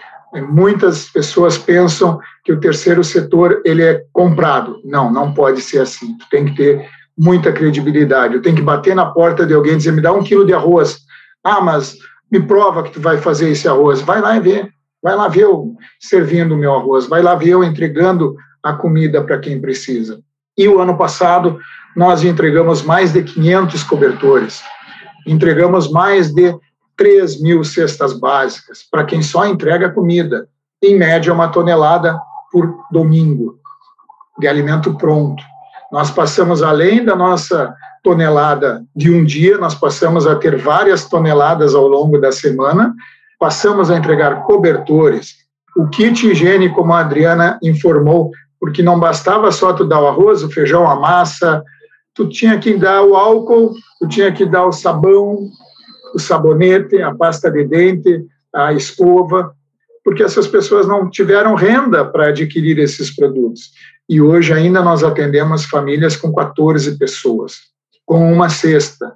[0.50, 4.80] muitas pessoas pensam que o terceiro setor ele é comprado.
[4.84, 6.16] Não, não pode ser assim.
[6.16, 8.34] Tu tem que ter muita credibilidade.
[8.34, 10.54] Eu tenho que bater na porta de alguém e dizer, me dá um quilo de
[10.54, 11.00] arroz.
[11.42, 11.96] Ah, mas
[12.30, 14.00] me prova que tu vai fazer esse arroz.
[14.00, 14.70] Vai lá e vê.
[15.02, 19.22] Vai lá ver eu servindo o meu arroz, vai lá ver eu entregando a comida
[19.22, 20.20] para quem precisa.
[20.56, 21.58] E o ano passado,
[21.96, 24.62] nós entregamos mais de 500 cobertores,
[25.26, 26.56] entregamos mais de
[26.96, 30.48] 3 mil cestas básicas para quem só entrega comida,
[30.82, 32.18] em média uma tonelada
[32.56, 33.58] por domingo
[34.38, 35.44] de alimento pronto.
[35.92, 41.74] Nós passamos além da nossa tonelada de um dia, nós passamos a ter várias toneladas
[41.74, 42.94] ao longo da semana.
[43.38, 45.34] Passamos a entregar cobertores,
[45.76, 50.42] o kit higiene, como a Adriana informou, porque não bastava só tu dar o arroz,
[50.42, 51.62] o feijão, a massa,
[52.14, 55.50] tu tinha que dar o álcool, tu tinha que dar o sabão,
[56.14, 59.54] o sabonete, a pasta de dente, a escova,
[60.06, 63.72] porque essas pessoas não tiveram renda para adquirir esses produtos.
[64.08, 67.54] E hoje ainda nós atendemos famílias com 14 pessoas,
[68.04, 69.12] com uma cesta.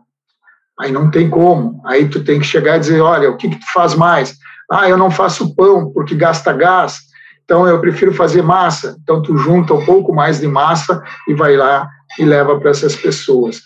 [0.81, 1.81] Aí não tem como.
[1.87, 4.35] Aí tu tem que chegar e dizer, olha, o que, que tu faz mais?
[4.69, 6.99] Ah, eu não faço pão porque gasta gás,
[7.45, 8.97] então eu prefiro fazer massa.
[9.01, 12.97] Então tu junta um pouco mais de massa e vai lá e leva para essas
[12.97, 13.61] pessoas.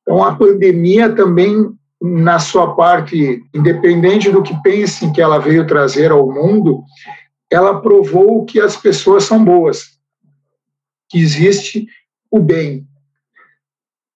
[0.00, 1.68] Então a pandemia também
[2.00, 6.82] na sua parte, independente do que pensem que ela veio trazer ao mundo,
[7.50, 9.98] ela provou que as pessoas são boas,
[11.08, 11.86] que existe
[12.30, 12.86] o bem,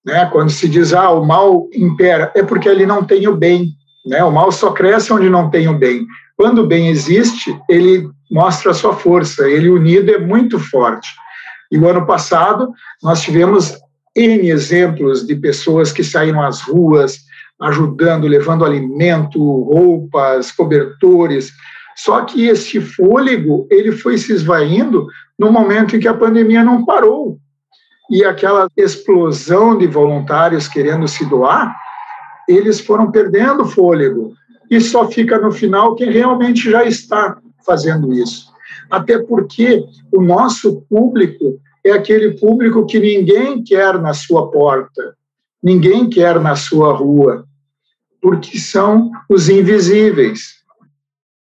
[0.05, 0.27] né?
[0.27, 3.71] Quando se diz, ah, o mal impera, é porque ali não tem o bem.
[4.05, 4.23] Né?
[4.23, 6.07] O mal só cresce onde não tem o bem.
[6.37, 11.09] Quando o bem existe, ele mostra a sua força, ele unido é muito forte.
[11.73, 12.71] E o ano passado,
[13.03, 13.79] nós tivemos
[14.15, 17.19] N exemplos de pessoas que saíram às ruas,
[17.65, 21.53] ajudando, levando alimento, roupas, cobertores.
[21.97, 25.07] Só que esse fôlego, ele foi se esvaindo
[25.39, 27.39] no momento em que a pandemia não parou
[28.11, 31.75] e aquela explosão de voluntários querendo se doar,
[32.49, 34.35] eles foram perdendo fôlego.
[34.71, 38.53] E só fica no final quem realmente já está fazendo isso.
[38.91, 45.15] Até porque o nosso público é aquele público que ninguém quer na sua porta,
[45.63, 47.45] ninguém quer na sua rua,
[48.25, 50.55] porque são os invisíveis.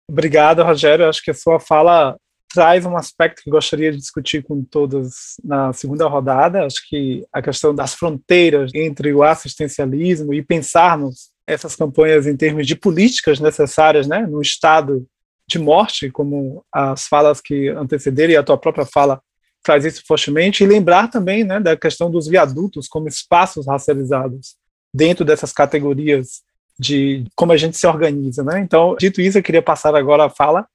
[0.07, 1.09] Obrigado, Rogério.
[1.09, 2.15] Acho que a sua fala
[2.53, 6.63] traz um aspecto que gostaria de discutir com todos na segunda rodada.
[6.63, 12.67] Acho que a questão das fronteiras entre o assistencialismo e pensarmos essas campanhas em termos
[12.67, 15.03] de políticas necessárias, né, no estado
[15.49, 19.19] de morte, como as falas que antecederam e a tua própria fala
[19.63, 24.55] traz isso fortemente, e lembrar também né, da questão dos viadutos como espaços racializados
[24.93, 26.45] dentro dessas categorias
[26.79, 28.43] de como a gente se organiza.
[28.43, 28.59] Né?
[28.59, 30.67] Então, dito isso, eu queria passar agora a fala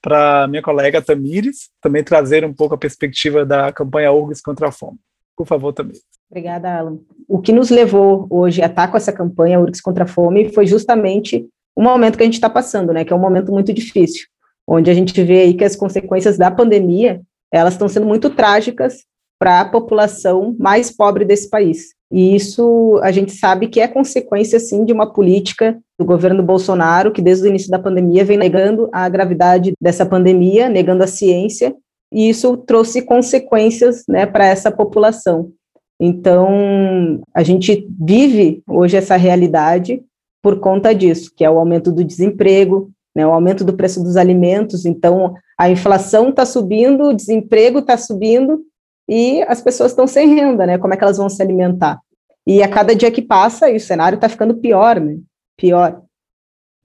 [0.00, 4.72] para minha colega Tamires também trazer um pouco a perspectiva da campanha URGS contra a
[4.72, 4.98] fome.
[5.34, 6.02] Por favor, Tamires.
[6.30, 6.98] Obrigada, Alan.
[7.26, 10.66] O que nos levou hoje a estar com essa campanha URGS contra a fome foi
[10.66, 14.26] justamente o momento que a gente está passando, né, que é um momento muito difícil,
[14.66, 19.04] onde a gente vê aí que as consequências da pandemia, elas estão sendo muito trágicas
[19.38, 21.94] para a população mais pobre desse país.
[22.14, 27.10] E isso a gente sabe que é consequência, sim, de uma política do governo Bolsonaro,
[27.10, 31.74] que desde o início da pandemia vem negando a gravidade dessa pandemia, negando a ciência,
[32.12, 35.50] e isso trouxe consequências né, para essa população.
[35.98, 40.00] Então, a gente vive hoje essa realidade
[40.40, 44.16] por conta disso, que é o aumento do desemprego, né, o aumento do preço dos
[44.16, 44.86] alimentos.
[44.86, 48.60] Então, a inflação está subindo, o desemprego está subindo,
[49.08, 50.78] e as pessoas estão sem renda, né?
[50.78, 52.00] Como é que elas vão se alimentar?
[52.46, 55.18] E a cada dia que passa, o cenário está ficando pior, né?
[55.56, 56.02] Pior.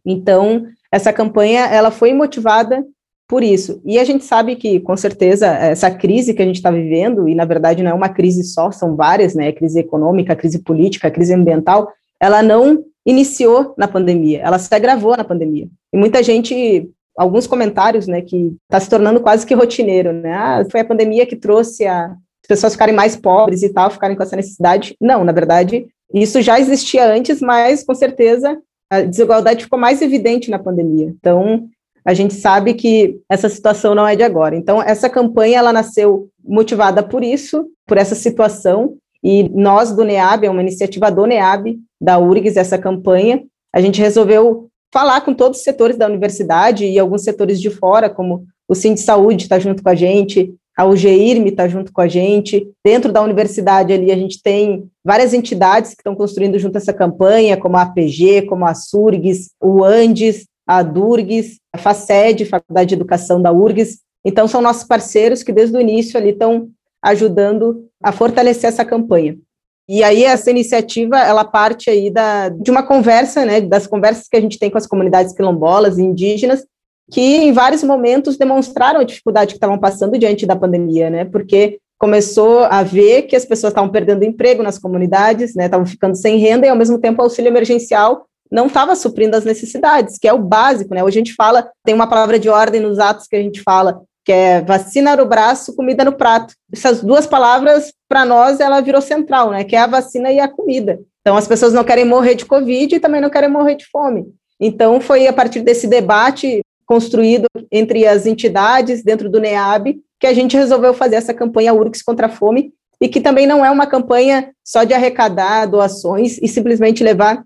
[0.05, 2.83] Então, essa campanha, ela foi motivada
[3.27, 3.81] por isso.
[3.85, 7.35] E a gente sabe que, com certeza, essa crise que a gente está vivendo, e
[7.35, 9.51] na verdade não é uma crise só, são várias, né?
[9.51, 15.23] Crise econômica, crise política, crise ambiental, ela não iniciou na pandemia, ela se agravou na
[15.23, 15.67] pandemia.
[15.93, 20.33] E muita gente alguns comentários, né, que está se tornando quase que rotineiro, né?
[20.33, 22.15] Ah, foi a pandemia que trouxe a,
[22.49, 24.95] pessoas ficarem mais pobres e tal, ficarem com essa necessidade.
[24.99, 28.57] Não, na verdade, isso já existia antes, mas com certeza
[28.91, 31.13] a desigualdade ficou mais evidente na pandemia.
[31.19, 31.69] Então,
[32.03, 34.55] a gente sabe que essa situação não é de agora.
[34.55, 40.45] Então, essa campanha ela nasceu motivada por isso, por essa situação, e nós do NEAB,
[40.45, 45.59] é uma iniciativa do NEAB, da URGS, essa campanha, a gente resolveu falar com todos
[45.59, 49.59] os setores da universidade e alguns setores de fora, como o Sim de Saúde está
[49.59, 52.71] junto com a gente, a UGIRM está junto com a gente.
[52.81, 57.57] Dentro da universidade ali a gente tem várias entidades que estão construindo junto essa campanha,
[57.57, 63.41] como a APG, como a SURGS, o ANDES, a DURGS, a FACED, Faculdade de Educação
[63.41, 63.99] da URGS.
[64.23, 66.69] Então são nossos parceiros que desde o início ali estão
[67.03, 69.37] ajudando a fortalecer essa campanha.
[69.85, 74.37] E aí essa iniciativa, ela parte aí da, de uma conversa, né, das conversas que
[74.37, 76.65] a gente tem com as comunidades quilombolas e indígenas,
[77.11, 81.79] que em vários momentos demonstraram a dificuldade que estavam passando diante da pandemia, né, porque
[81.97, 86.37] começou a ver que as pessoas estavam perdendo emprego nas comunidades, né, estavam ficando sem
[86.37, 90.33] renda e ao mesmo tempo o auxílio emergencial não estava suprindo as necessidades, que é
[90.33, 91.03] o básico, né?
[91.03, 94.01] Hoje a gente fala, tem uma palavra de ordem nos atos que a gente fala,
[94.25, 96.53] que é vacina no braço, comida no prato.
[96.73, 99.63] Essas duas palavras, para nós, ela virou central, né?
[99.63, 100.99] Que é a vacina e a comida.
[101.21, 104.25] Então, as pessoas não querem morrer de Covid e também não querem morrer de fome.
[104.59, 110.33] Então, foi a partir desse debate construído entre as entidades dentro do NEAB que a
[110.33, 113.85] gente resolveu fazer essa campanha URCS contra a fome e que também não é uma
[113.85, 117.43] campanha só de arrecadar doações e simplesmente levar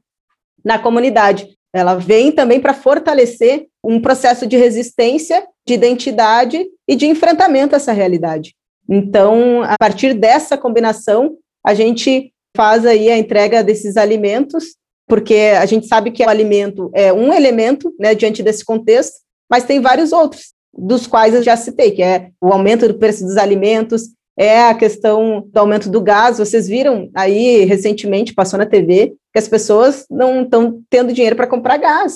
[0.64, 1.50] na comunidade.
[1.76, 7.78] Ela vem também para fortalecer um processo de resistência, de identidade e de enfrentamento a
[7.78, 8.56] essa realidade.
[8.90, 11.36] Então, a partir dessa combinação,
[11.66, 14.76] a gente faz aí a entrega desses alimentos,
[15.06, 19.24] porque a gente sabe que o alimento é um elemento, né, diante desse contexto,
[19.54, 23.24] mas tem vários outros, dos quais eu já citei, que é o aumento do preço
[23.24, 26.40] dos alimentos, é a questão do aumento do gás.
[26.40, 31.46] Vocês viram aí recentemente, passou na TV, que as pessoas não estão tendo dinheiro para
[31.46, 32.16] comprar gás.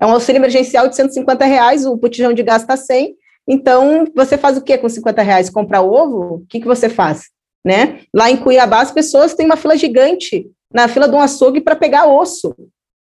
[0.00, 3.16] É um auxílio emergencial de 150 reais, o botijão de gás está 100.
[3.48, 5.50] Então, você faz o que com 50 reais?
[5.50, 6.34] Comprar ovo?
[6.34, 7.30] O que, que você faz?
[7.64, 8.02] Né?
[8.14, 11.74] Lá em Cuiabá, as pessoas têm uma fila gigante na fila de um açougue para
[11.74, 12.54] pegar osso.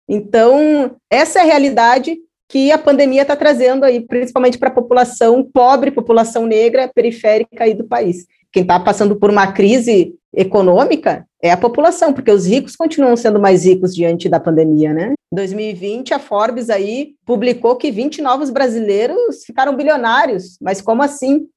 [0.08, 2.20] Então, essa é a realidade
[2.54, 7.74] que a pandemia está trazendo aí, principalmente para a população pobre, população negra, periférica aí
[7.74, 12.76] do país quem está passando por uma crise econômica é a população, porque os ricos
[12.76, 15.14] continuam sendo mais ricos diante da pandemia, né?
[15.32, 21.47] Em 2020, a Forbes aí publicou que 20 novos brasileiros ficaram bilionários, mas como assim?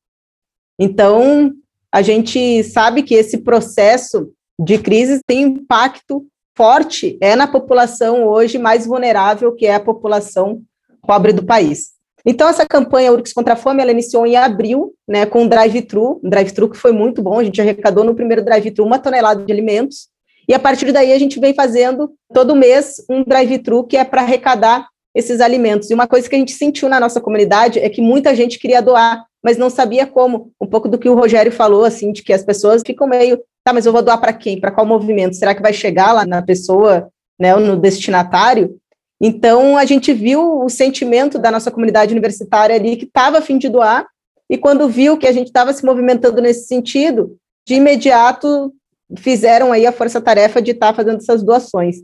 [0.79, 1.53] Então,
[1.93, 6.27] a gente sabe que esse processo de crise tem impacto
[6.57, 10.63] forte é na população hoje mais vulnerável, que é a população
[11.07, 11.97] pobre do país.
[12.29, 16.21] Então, essa campanha Urix contra a Fome, ela iniciou em abril, né, com um drive-thru,
[16.25, 19.53] um drive-thru que foi muito bom, a gente arrecadou no primeiro drive-thru uma tonelada de
[19.53, 20.09] alimentos,
[20.49, 24.23] e a partir daí a gente vem fazendo todo mês um drive-thru que é para
[24.23, 25.91] arrecadar esses alimentos.
[25.91, 28.83] E uma coisa que a gente sentiu na nossa comunidade é que muita gente queria
[28.83, 30.53] doar, mas não sabia como.
[30.61, 33.73] Um pouco do que o Rogério falou, assim, de que as pessoas ficam meio, tá,
[33.73, 34.61] mas eu vou doar para quem?
[34.61, 35.35] Para qual movimento?
[35.35, 37.09] Será que vai chegar lá na pessoa,
[37.41, 38.77] né, no destinatário?
[39.21, 43.57] Então, a gente viu o sentimento da nossa comunidade universitária ali, que estava a fim
[43.59, 44.07] de doar,
[44.49, 47.37] e quando viu que a gente estava se movimentando nesse sentido,
[47.67, 48.73] de imediato
[49.19, 51.97] fizeram aí a força-tarefa de estar tá fazendo essas doações.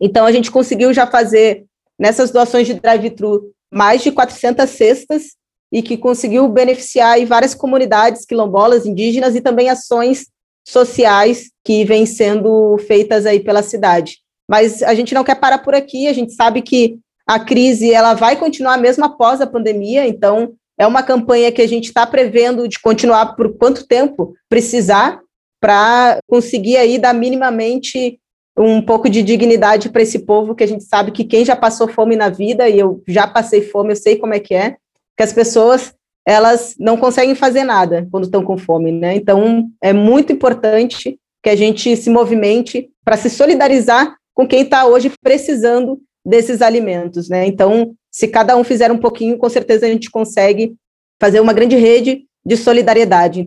[0.00, 1.64] Então, a gente conseguiu já fazer,
[1.98, 5.36] nessas doações de drive-thru, mais de 400 cestas,
[5.70, 10.26] e que conseguiu beneficiar aí várias comunidades quilombolas, indígenas, e também ações
[10.66, 14.18] sociais que vêm sendo feitas aí pela cidade.
[14.48, 18.14] Mas a gente não quer parar por aqui, a gente sabe que a crise ela
[18.14, 22.66] vai continuar mesmo após a pandemia, então é uma campanha que a gente está prevendo
[22.66, 25.20] de continuar por quanto tempo precisar
[25.60, 28.18] para conseguir aí dar minimamente
[28.56, 31.86] um pouco de dignidade para esse povo que a gente sabe que quem já passou
[31.86, 34.76] fome na vida e eu já passei fome, eu sei como é que é,
[35.16, 35.94] que as pessoas
[36.26, 39.14] elas não conseguem fazer nada quando estão com fome, né?
[39.14, 44.86] Então é muito importante que a gente se movimente para se solidarizar com quem está
[44.86, 47.44] hoje precisando desses alimentos, né?
[47.44, 50.76] Então, se cada um fizer um pouquinho, com certeza a gente consegue
[51.20, 53.46] fazer uma grande rede de solidariedade.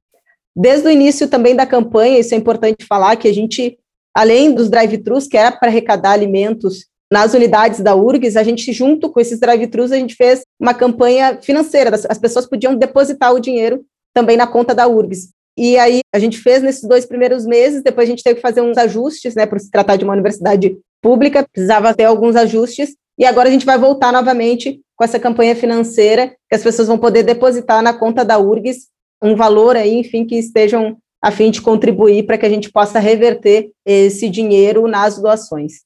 [0.54, 3.80] Desde o início também da campanha, isso é importante falar, que a gente,
[4.14, 9.10] além dos drive-thrus, que era para arrecadar alimentos nas unidades da URGS, a gente, junto
[9.10, 13.86] com esses drive-thrus, a gente fez uma campanha financeira, as pessoas podiam depositar o dinheiro
[14.14, 15.30] também na conta da URGS.
[15.64, 18.62] E aí a gente fez nesses dois primeiros meses, depois a gente teve que fazer
[18.62, 23.26] uns ajustes, né, por se tratar de uma universidade pública, precisava ter alguns ajustes, e
[23.26, 27.22] agora a gente vai voltar novamente com essa campanha financeira que as pessoas vão poder
[27.22, 28.88] depositar na conta da URGS
[29.22, 32.97] um valor aí, enfim, que estejam a fim de contribuir para que a gente possa
[32.97, 35.84] reverter esse dinheiro nas doações.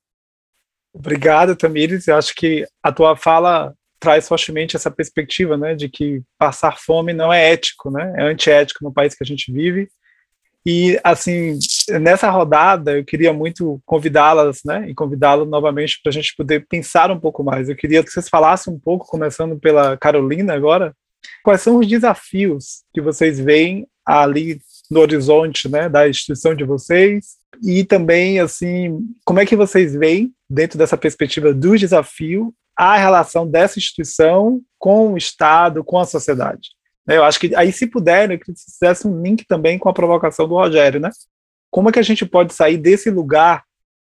[0.94, 2.08] Obrigado, Tamires.
[2.08, 7.14] Eu acho que a tua fala traz fortemente essa perspectiva, né, de que passar fome
[7.14, 9.88] não é ético, né, é antiético no país que a gente vive.
[10.68, 11.60] E, assim,
[12.02, 17.12] nessa rodada, eu queria muito convidá-las, né, e convidá-lo novamente para a gente poder pensar
[17.12, 17.70] um pouco mais.
[17.70, 20.96] Eu queria que vocês falassem um pouco, começando pela Carolina agora,
[21.44, 27.38] quais são os desafios que vocês veem ali no horizonte, né, da instituição de vocês,
[27.64, 33.48] e também, assim, como é que vocês veem, dentro dessa perspectiva do desafio, a relação
[33.48, 36.70] dessa instituição com o Estado, com a sociedade.
[37.08, 40.48] Eu acho que aí, se puder, né, que fizesse um link também com a provocação
[40.48, 41.10] do Rogério, né?
[41.72, 43.64] Como é que a gente pode sair desse lugar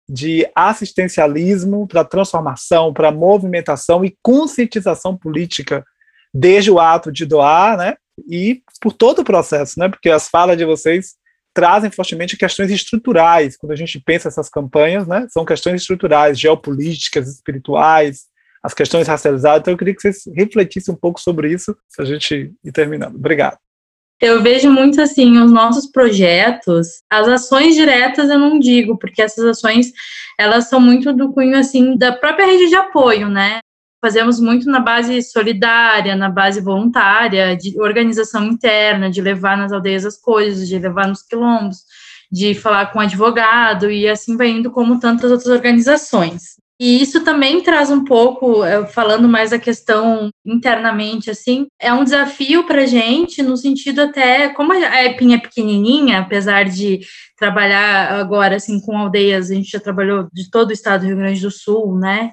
[0.08, 5.84] de assistencialismo para transformação, para movimentação e conscientização política
[6.32, 7.96] desde o ato de doar, né?
[8.28, 9.88] E por todo o processo, né?
[9.88, 11.14] Porque as falas de vocês
[11.52, 13.56] trazem fortemente questões estruturais.
[13.56, 15.26] Quando a gente pensa essas campanhas, né?
[15.30, 18.26] São questões estruturais, geopolíticas, espirituais,
[18.64, 19.60] as questões racializadas.
[19.60, 23.16] Então, eu queria que vocês refletissem um pouco sobre isso, se a gente ir terminando.
[23.16, 23.58] Obrigado.
[24.18, 29.44] Eu vejo muito assim os nossos projetos, as ações diretas eu não digo, porque essas
[29.44, 29.92] ações
[30.38, 33.58] elas são muito do cunho assim da própria rede de apoio, né?
[34.00, 40.06] Fazemos muito na base solidária, na base voluntária, de organização interna, de levar nas aldeias
[40.06, 41.78] as coisas, de levar nos quilombos,
[42.30, 46.54] de falar com advogado e assim vai indo como tantas outras organizações.
[46.85, 52.05] E isso também traz um pouco, eh, falando mais a questão internamente, assim, é um
[52.05, 57.01] desafio para gente, no sentido até, como a EPIN é pequenininha, apesar de
[57.39, 61.16] trabalhar agora, assim, com aldeias, a gente já trabalhou de todo o estado do Rio
[61.16, 62.32] Grande do Sul, né?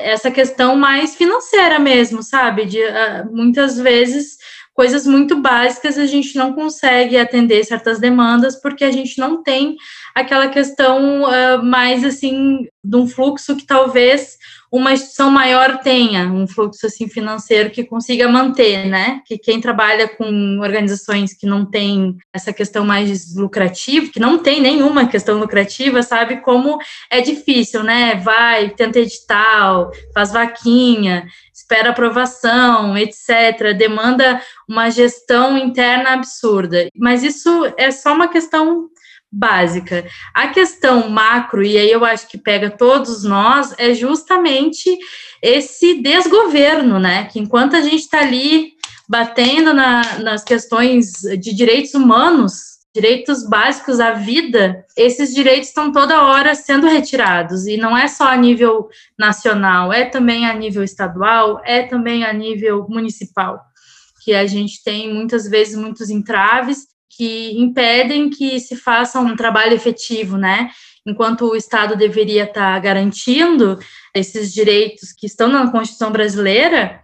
[0.00, 2.66] Essa questão mais financeira mesmo, sabe?
[2.66, 4.36] De, uh, muitas vezes
[4.74, 9.76] coisas muito básicas a gente não consegue atender certas demandas porque a gente não tem
[10.14, 14.38] aquela questão uh, mais assim de um fluxo que talvez
[14.72, 19.20] uma instituição maior tenha um fluxo assim financeiro que consiga manter, né?
[19.26, 24.62] Que quem trabalha com organizações que não tem essa questão mais lucrativa, que não tem
[24.62, 26.78] nenhuma questão lucrativa, sabe como
[27.10, 28.14] é difícil, né?
[28.14, 33.76] Vai, tenta edital, faz vaquinha, espera aprovação, etc.
[33.76, 36.88] Demanda uma gestão interna absurda.
[36.96, 38.88] Mas isso é só uma questão
[39.32, 40.04] básica.
[40.34, 44.96] A questão macro, e aí eu acho que pega todos nós, é justamente
[45.40, 47.24] esse desgoverno, né?
[47.24, 48.72] Que enquanto a gente está ali
[49.08, 56.22] batendo na, nas questões de direitos humanos, direitos básicos à vida, esses direitos estão toda
[56.24, 61.60] hora sendo retirados, e não é só a nível nacional, é também a nível estadual,
[61.64, 63.60] é também a nível municipal,
[64.22, 66.91] que a gente tem muitas vezes muitos entraves
[67.22, 70.70] que impedem que se faça um trabalho efetivo, né?
[71.06, 73.78] Enquanto o Estado deveria estar garantindo
[74.12, 77.00] esses direitos que estão na Constituição brasileira,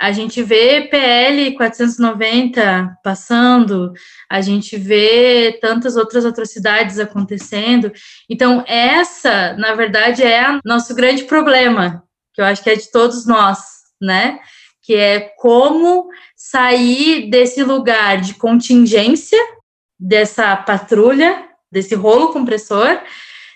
[0.00, 3.92] a gente vê PL 490 passando,
[4.30, 7.92] a gente vê tantas outras atrocidades acontecendo.
[8.26, 12.02] Então, essa, na verdade, é nosso grande problema,
[12.32, 13.58] que eu acho que é de todos nós,
[14.00, 14.38] né?
[14.82, 19.57] Que é como sair desse lugar de contingência,
[19.98, 23.00] dessa patrulha, desse rolo compressor,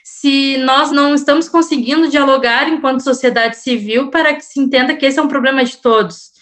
[0.05, 5.19] se nós não estamos conseguindo dialogar enquanto sociedade civil para que se entenda que esse
[5.19, 6.33] é um problema de todos,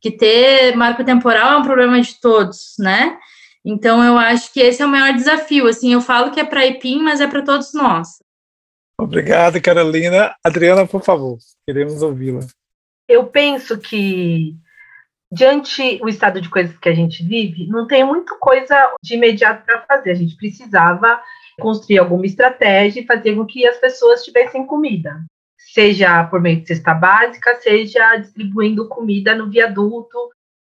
[0.00, 3.18] que ter marco temporal é um problema de todos, né?
[3.64, 5.66] Então eu acho que esse é o maior desafio.
[5.66, 8.08] Assim, eu falo que é para IPIM, mas é para todos nós.
[9.00, 10.34] Obrigado, Carolina.
[10.42, 12.40] Adriana, por favor, queremos ouvi-la.
[13.08, 14.56] Eu penso que
[15.30, 19.64] diante o estado de coisas que a gente vive, não tem muita coisa de imediato
[19.64, 20.12] para fazer.
[20.12, 21.20] A gente precisava
[21.60, 25.24] construir alguma estratégia e fazer com que as pessoas tivessem comida,
[25.56, 30.16] seja por meio de cesta básica, seja distribuindo comida no viaduto.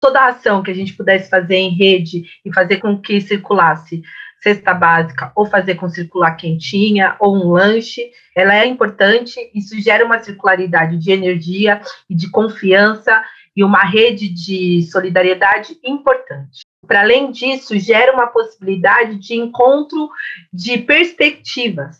[0.01, 4.03] Toda a ação que a gente pudesse fazer em rede e fazer com que circulasse
[4.43, 10.05] cesta básica ou fazer com circular quentinha ou um lanche, ela é importante, isso gera
[10.05, 13.23] uma circularidade de energia e de confiança
[13.57, 16.61] e uma rede de solidariedade importante.
[16.87, 20.11] Para além disso, gera uma possibilidade de encontro
[20.53, 21.99] de perspectivas.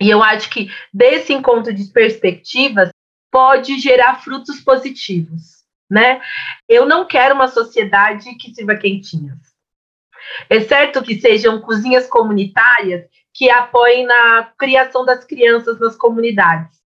[0.00, 2.90] E eu acho que desse encontro de perspectivas
[3.30, 6.20] pode gerar frutos positivos, né?
[6.68, 9.38] Eu não quero uma sociedade que sirva quentinhas.
[10.48, 16.79] É certo que sejam cozinhas comunitárias que apoiem na criação das crianças nas comunidades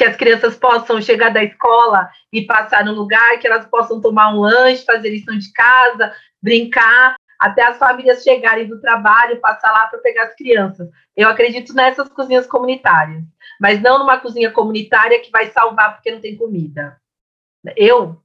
[0.00, 4.34] que as crianças possam chegar da escola e passar no lugar, que elas possam tomar
[4.34, 6.10] um lanche, fazer lição de casa,
[6.42, 10.88] brincar, até as famílias chegarem do trabalho, passar lá para pegar as crianças.
[11.14, 13.22] Eu acredito nessas cozinhas comunitárias,
[13.60, 16.96] mas não numa cozinha comunitária que vai salvar porque não tem comida.
[17.76, 18.18] Eu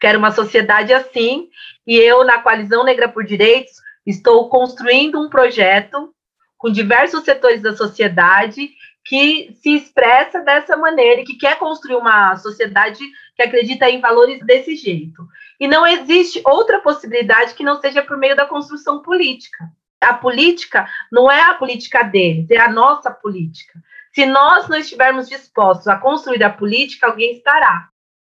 [0.00, 1.50] quero uma sociedade assim,
[1.86, 3.74] e eu, na Coalizão Negra por Direitos,
[4.06, 6.14] estou construindo um projeto
[6.56, 8.70] com diversos setores da sociedade
[9.04, 13.00] que se expressa dessa maneira e que quer construir uma sociedade
[13.34, 15.26] que acredita em valores desse jeito.
[15.58, 19.70] E não existe outra possibilidade que não seja por meio da construção política.
[20.00, 23.78] A política não é a política deles, é a nossa política.
[24.12, 27.88] Se nós não estivermos dispostos a construir a política, alguém estará.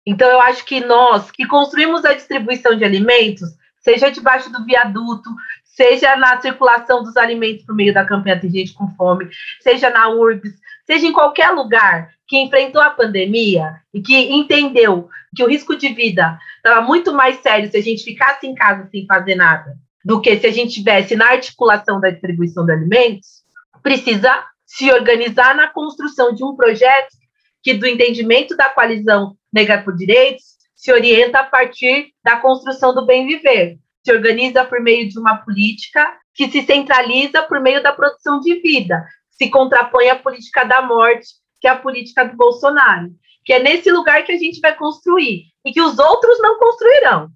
[0.05, 3.49] Então, eu acho que nós que construímos a distribuição de alimentos,
[3.80, 5.30] seja debaixo do viaduto,
[5.78, 9.30] seja na circulação dos alimentos por meio da campanha Tem Gente com Fome,
[9.61, 10.55] seja na URBS,
[10.88, 15.89] seja em qualquer lugar que enfrentou a pandemia e que entendeu que o risco de
[15.89, 20.19] vida estava muito mais sério se a gente ficasse em casa sem fazer nada do
[20.19, 23.43] que se a gente tivesse na articulação da distribuição de alimentos,
[23.84, 27.13] precisa se organizar na construção de um projeto
[27.61, 30.43] que, do entendimento da coalizão Negra por Direitos,
[30.75, 35.35] se orienta a partir da construção do bem viver, se organiza por meio de uma
[35.35, 40.81] política que se centraliza por meio da produção de vida, se contrapõe à política da
[40.81, 41.27] morte,
[41.59, 43.09] que é a política do Bolsonaro.
[43.43, 47.29] Que é nesse lugar que a gente vai construir e que os outros não construirão.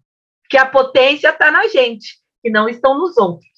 [0.49, 3.49] Que a potência está na gente, que não estão nos outros.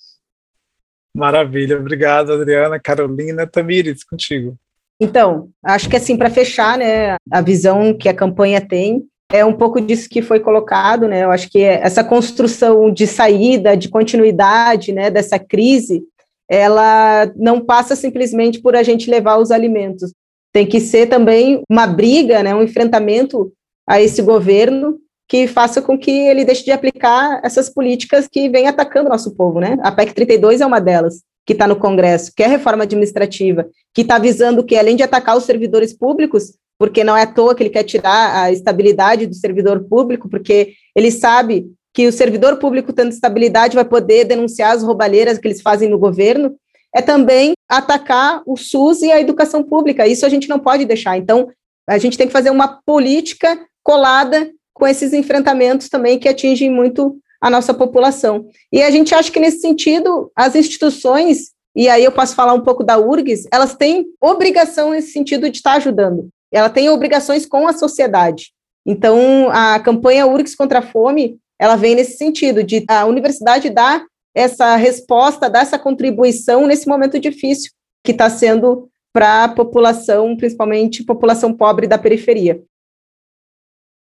[1.16, 2.80] Maravilha, obrigado, Adriana.
[2.80, 4.58] Carolina Tamires, contigo.
[5.00, 9.52] Então, acho que assim, para fechar, né, a visão que a campanha tem é um
[9.52, 11.24] pouco disso que foi colocado, né?
[11.24, 16.04] Eu acho que essa construção de saída, de continuidade, né, dessa crise,
[16.48, 20.14] ela não passa simplesmente por a gente levar os alimentos.
[20.54, 23.52] Tem que ser também uma briga, né, um enfrentamento
[23.90, 28.68] a esse governo que faça com que ele deixe de aplicar essas políticas que vêm
[28.68, 29.80] atacando o nosso povo, né?
[29.82, 33.66] A PEC 32 é uma delas, que está no Congresso, que é reforma administrativa,
[33.96, 36.54] que está visando que, além de atacar os servidores públicos,
[36.84, 40.74] porque não é à toa que ele quer tirar a estabilidade do servidor público, porque
[40.94, 45.62] ele sabe que o servidor público, tendo estabilidade, vai poder denunciar as roubalheiras que eles
[45.62, 46.58] fazem no governo,
[46.94, 50.06] é também atacar o SUS e a educação pública.
[50.06, 51.18] Isso a gente não pode deixar.
[51.18, 51.48] Então,
[51.88, 57.16] a gente tem que fazer uma política colada com esses enfrentamentos também que atingem muito
[57.40, 58.46] a nossa população.
[58.74, 62.62] E a gente acha que, nesse sentido, as instituições, e aí eu posso falar um
[62.62, 66.28] pouco da URGS, elas têm obrigação nesse sentido de estar ajudando.
[66.54, 68.54] Ela tem obrigações com a sociedade.
[68.86, 74.06] Então, a campanha URGS contra a fome, ela vem nesse sentido, de a universidade dar
[74.36, 77.72] essa resposta, dar essa contribuição nesse momento difícil
[78.04, 82.62] que está sendo para a população, principalmente população pobre da periferia.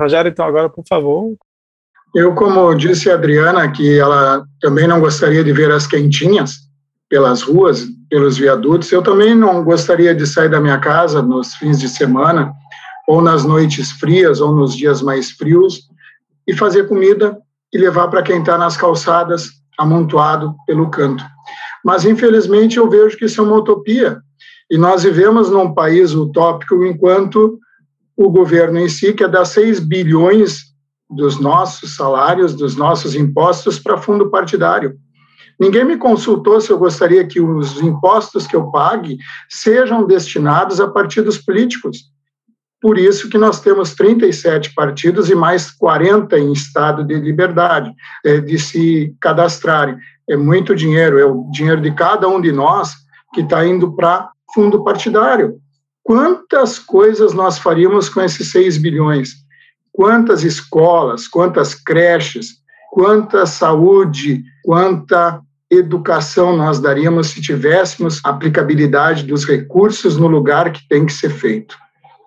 [0.01, 1.35] Rogério, então agora, por favor.
[2.13, 6.65] Eu, como disse a Adriana, que ela também não gostaria de ver as quentinhas
[7.15, 11.79] pelas ruas, pelos viadutos, eu também não gostaria de sair da minha casa nos fins
[11.79, 12.51] de semana,
[13.07, 15.79] ou nas noites frias, ou nos dias mais frios,
[16.45, 17.37] e fazer comida
[17.71, 19.47] e levar para quem está nas calçadas,
[19.77, 21.23] amontoado pelo canto.
[21.85, 24.19] Mas, infelizmente, eu vejo que isso é uma utopia.
[24.69, 27.57] E nós vivemos num país utópico enquanto
[28.17, 30.63] o governo em si quer dar 6 bilhões
[31.09, 34.97] dos nossos salários, dos nossos impostos para fundo partidário.
[35.59, 39.17] Ninguém me consultou se eu gostaria que os impostos que eu pague
[39.49, 42.13] sejam destinados a partidos políticos.
[42.81, 47.91] Por isso que nós temos 37 partidos e mais 40 em estado de liberdade,
[48.23, 49.97] é, de se cadastrarem.
[50.29, 52.93] É muito dinheiro, é o dinheiro de cada um de nós
[53.33, 55.57] que está indo para fundo partidário.
[56.03, 59.33] Quantas coisas nós faríamos com esses 6 bilhões?
[59.91, 62.49] Quantas escolas, quantas creches,
[62.91, 65.39] quanta saúde, quanta
[65.69, 71.77] educação nós daríamos se tivéssemos aplicabilidade dos recursos no lugar que tem que ser feito.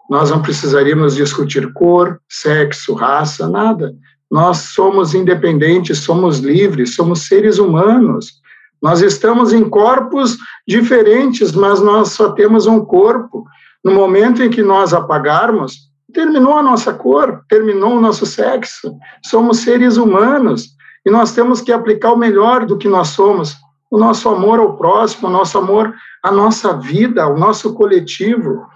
[0.09, 3.93] Nós não precisaríamos discutir cor, sexo, raça, nada.
[4.31, 8.35] Nós somos independentes, somos livres, somos seres humanos.
[8.81, 13.45] Nós estamos em corpos diferentes, mas nós só temos um corpo.
[13.85, 18.95] No momento em que nós apagarmos, terminou a nossa cor, terminou o nosso sexo.
[19.27, 20.78] Somos seres humanos
[21.09, 23.57] e nós temos que aplicar o melhor do que nós somos,
[23.91, 28.67] o nosso amor ao próximo, o nosso amor à nossa vida, ao nosso coletivo.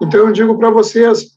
[0.00, 1.30] Então, eu digo para vocês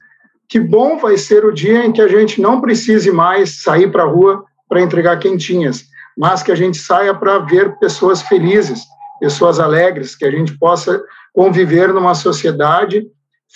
[0.48, 4.04] que bom vai ser o dia em que a gente não precise mais sair para
[4.04, 5.86] a rua para entregar quentinhas,
[6.16, 8.84] mas que a gente saia para ver pessoas felizes,
[9.20, 11.02] pessoas alegres, que a gente possa
[11.34, 13.08] conviver numa sociedade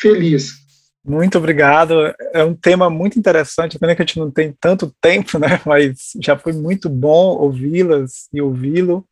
[0.01, 0.66] feliz.
[1.07, 2.13] Muito obrigado.
[2.33, 5.47] É um tema muito interessante, pena que a gente não tem tanto tempo, né?
[5.65, 9.07] Mas já foi muito bom ouvi-las e ouvi-lo.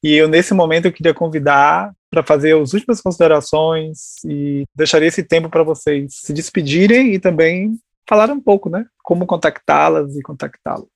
[0.00, 5.24] E eu, nesse momento, eu queria convidar para fazer as últimas considerações e deixaria esse
[5.24, 7.76] tempo para vocês se despedirem e também
[8.08, 8.86] falar um pouco, né?
[9.02, 10.88] Como contactá-las e contactá-lo.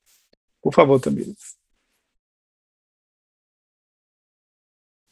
[0.63, 1.58] Por favor, Tamires.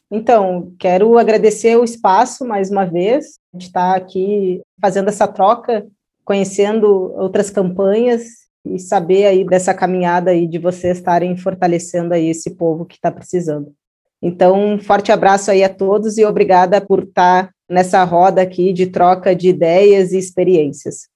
[0.09, 3.39] Então, quero agradecer o espaço mais uma vez.
[3.53, 5.85] A gente está aqui fazendo essa troca,
[6.23, 12.55] conhecendo outras campanhas e saber aí dessa caminhada aí de vocês estarem fortalecendo aí esse
[12.55, 13.73] povo que está precisando.
[14.21, 18.87] Então, um forte abraço aí a todos e obrigada por estar nessa roda aqui de
[18.87, 21.09] troca de ideias e experiências.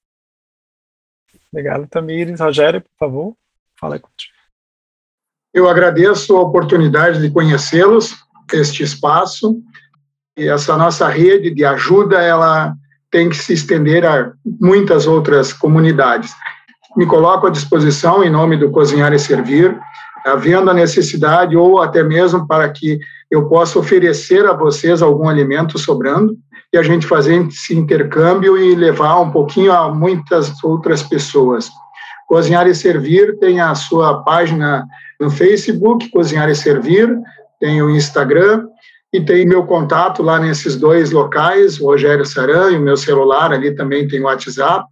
[1.52, 2.39] Obrigado, Tamires.
[2.39, 3.36] Rogério, por favor,
[3.80, 4.34] fala contigo.
[5.54, 8.16] Eu agradeço a oportunidade de conhecê-los,
[8.54, 9.58] este espaço,
[10.38, 12.74] e essa nossa rede de ajuda, ela
[13.12, 16.34] tem que se estender a muitas outras comunidades.
[16.95, 19.78] Me coloco à disposição, em nome do Cozinhar e Servir,
[20.26, 22.99] havendo a necessidade ou até mesmo para que
[23.30, 26.38] eu possa oferecer a vocês algum alimento sobrando
[26.74, 31.70] e a gente fazer esse intercâmbio e levar um pouquinho a muitas outras pessoas.
[32.28, 34.88] Cozinhar e Servir tem a sua página
[35.20, 37.10] no Facebook, Cozinhar e Servir,
[37.62, 38.68] tem o Instagram
[39.14, 43.53] e tem meu contato lá nesses dois locais, o Rogério Saran e o meu celular,
[43.53, 44.89] ali também tem o WhatsApp.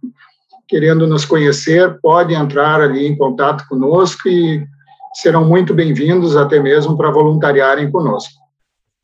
[0.68, 4.64] Querendo nos conhecer, pode entrar ali em contato conosco e
[5.14, 8.32] serão muito bem-vindos, até mesmo para voluntariarem conosco.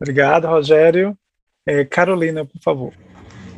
[0.00, 1.18] Obrigado, Rogério.
[1.66, 2.92] É, Carolina, por favor.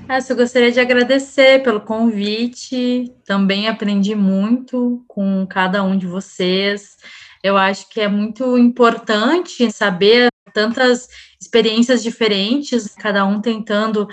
[0.08, 3.12] Essa, eu gostaria de agradecer pelo convite.
[3.26, 6.96] Também aprendi muito com cada um de vocês.
[7.42, 11.08] Eu acho que é muito importante saber tantas
[11.40, 14.08] experiências diferentes, cada um tentando,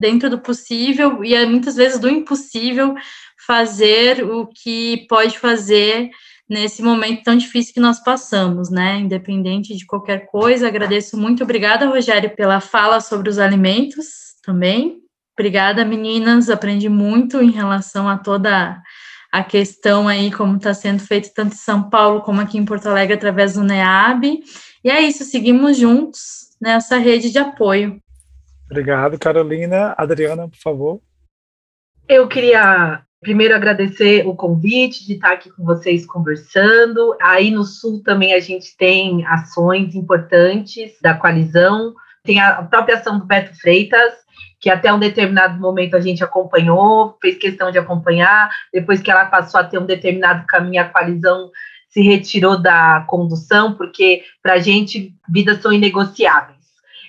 [0.00, 2.94] dentro do possível e muitas vezes do impossível,
[3.46, 6.10] fazer o que pode fazer
[6.48, 8.98] nesse momento tão difícil que nós passamos, né?
[8.98, 11.42] Independente de qualquer coisa, agradeço muito.
[11.42, 14.06] Obrigada, Rogério, pela fala sobre os alimentos
[14.42, 15.02] também.
[15.38, 16.48] Obrigada, meninas.
[16.48, 18.80] Aprendi muito em relação a toda
[19.32, 22.88] a questão aí, como está sendo feito tanto em São Paulo como aqui em Porto
[22.88, 24.40] Alegre, através do NEAB.
[24.84, 28.00] E é isso, seguimos juntos nessa rede de apoio.
[28.70, 29.94] Obrigado, Carolina.
[29.96, 31.00] Adriana, por favor.
[32.08, 37.16] Eu queria Primeiro, agradecer o convite de estar aqui com vocês conversando.
[37.20, 41.94] Aí no Sul também a gente tem ações importantes da coalizão.
[42.22, 44.14] Tem a própria ação do Beto Freitas,
[44.60, 48.50] que até um determinado momento a gente acompanhou, fez questão de acompanhar.
[48.72, 51.50] Depois que ela passou a ter um determinado caminho, a coalizão
[51.88, 56.58] se retirou da condução, porque para a gente vidas são inegociáveis.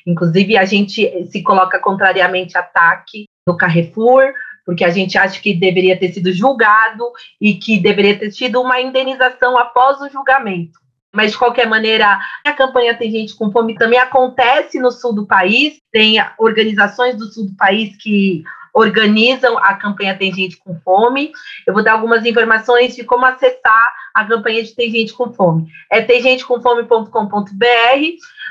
[0.05, 4.31] Inclusive, a gente se coloca contrariamente a ataque no Carrefour,
[4.65, 7.03] porque a gente acha que deveria ter sido julgado
[7.41, 10.79] e que deveria ter tido uma indenização após o julgamento.
[11.13, 15.25] Mas, de qualquer maneira, a campanha Tem Gente com Fome também acontece no sul do
[15.25, 18.43] país, tem organizações do sul do país que
[18.73, 21.31] organizam a campanha Tem Gente com Fome.
[21.65, 25.67] Eu vou dar algumas informações de como acessar a campanha de Tem Gente com Fome.
[25.91, 28.05] É temgentecomfome.com.br,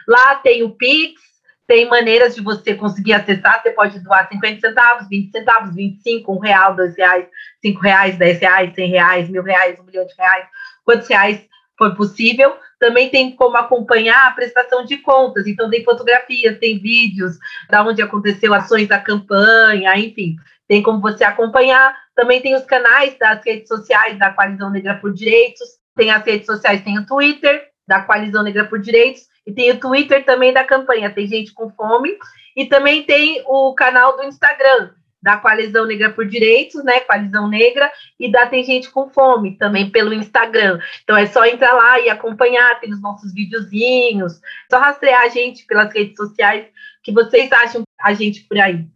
[0.09, 1.21] lá tem o Pix,
[1.67, 3.63] tem maneiras de você conseguir acessar.
[3.63, 7.27] Você pode doar 50 centavos, 20 centavos, 25, 1 real, 2 reais,
[7.63, 10.47] 5 reais, 10 reais, 100 reais, mil reais, um milhão de reais,
[10.85, 11.47] quantos reais
[11.79, 12.55] for possível.
[12.79, 15.47] Também tem como acompanhar a prestação de contas.
[15.47, 17.39] Então, tem fotografias, tem vídeos
[17.71, 20.37] da onde aconteceu ações da campanha, enfim.
[20.67, 21.97] Tem como você acompanhar.
[22.15, 25.79] Também tem os canais das redes sociais da Coalizão Negra por Direitos.
[25.97, 29.81] Tem as redes sociais, tem o Twitter da Coalizão Negra por Direitos e tem o
[29.81, 32.19] Twitter também da campanha, tem gente com fome,
[32.55, 34.91] e também tem o canal do Instagram,
[35.23, 37.01] da Coalizão Negra por Direitos, né?
[37.01, 40.79] Coalizão Negra, e da Tem Gente com Fome, também pelo Instagram.
[41.03, 44.41] Então é só entrar lá e acompanhar, tem os nossos videozinhos,
[44.71, 46.67] só rastrear a gente pelas redes sociais,
[47.03, 48.87] que vocês acham a gente por aí.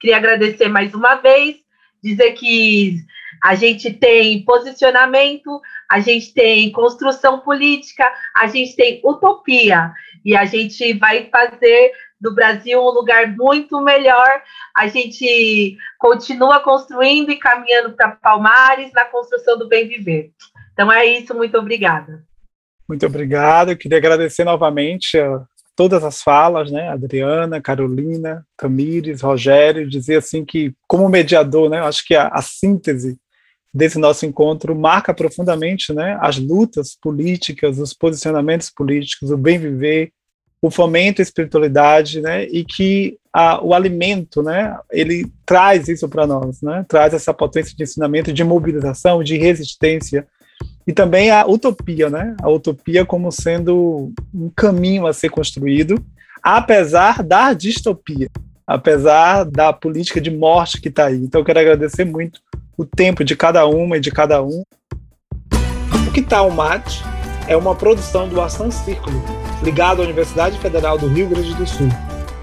[0.00, 1.56] Queria agradecer mais uma vez,
[2.02, 2.96] dizer que
[3.42, 5.60] a gente tem posicionamento,
[5.90, 9.92] a gente tem construção política, a gente tem utopia
[10.24, 14.42] e a gente vai fazer do Brasil um lugar muito melhor.
[14.76, 20.32] A gente continua construindo e caminhando para Palmares na construção do bem viver.
[20.72, 22.24] Então é isso, muito obrigada.
[22.88, 23.70] Muito obrigado.
[23.70, 25.42] Eu queria agradecer novamente a
[25.74, 26.88] todas as falas, né?
[26.88, 31.80] Adriana, Carolina, Tamires, Rogério, dizer assim que, como mediador, né?
[31.80, 33.18] Acho que a, a síntese
[33.76, 40.12] desse nosso encontro marca profundamente né, as lutas políticas, os posicionamentos políticos, o bem viver,
[40.66, 46.26] o fomento à espiritualidade, né, e que a, o alimento, né, ele traz isso para
[46.26, 50.26] nós, né, traz essa potência de ensinamento, de mobilização, de resistência,
[50.86, 56.04] e também a utopia, né, a utopia como sendo um caminho a ser construído,
[56.42, 58.28] apesar da distopia,
[58.66, 61.16] apesar da política de morte que está aí.
[61.16, 62.40] Então, eu quero agradecer muito
[62.76, 64.64] o tempo de cada uma e de cada um.
[66.08, 67.02] O que está o mate
[67.46, 69.22] é uma produção do Ação Círculo,
[69.62, 71.88] ligado à Universidade Federal do Rio Grande do Sul.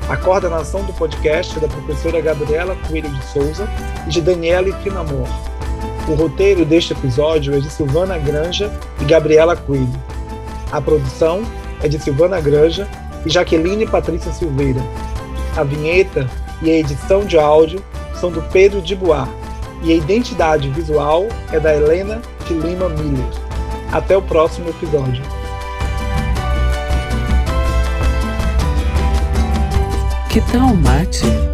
[0.10, 3.68] A coordenação do podcast é da professora Gabriela Coelho de Souza
[4.06, 5.28] e de Daniele Finamor.
[6.08, 10.02] O roteiro deste episódio é de Silvana Granja e Gabriela Coelho.
[10.72, 11.44] A produção
[11.82, 12.88] é de Silvana Granja
[13.26, 14.82] e Jaqueline Patrícia Silveira.
[15.56, 16.30] A vinheta
[16.62, 17.84] e a edição de áudio
[18.16, 19.28] são do Pedro de Bois
[19.84, 23.43] e a identidade visual é da Helena de Lima Miller.
[23.94, 25.24] Até o próximo episódio.
[30.32, 31.53] Que tal mate?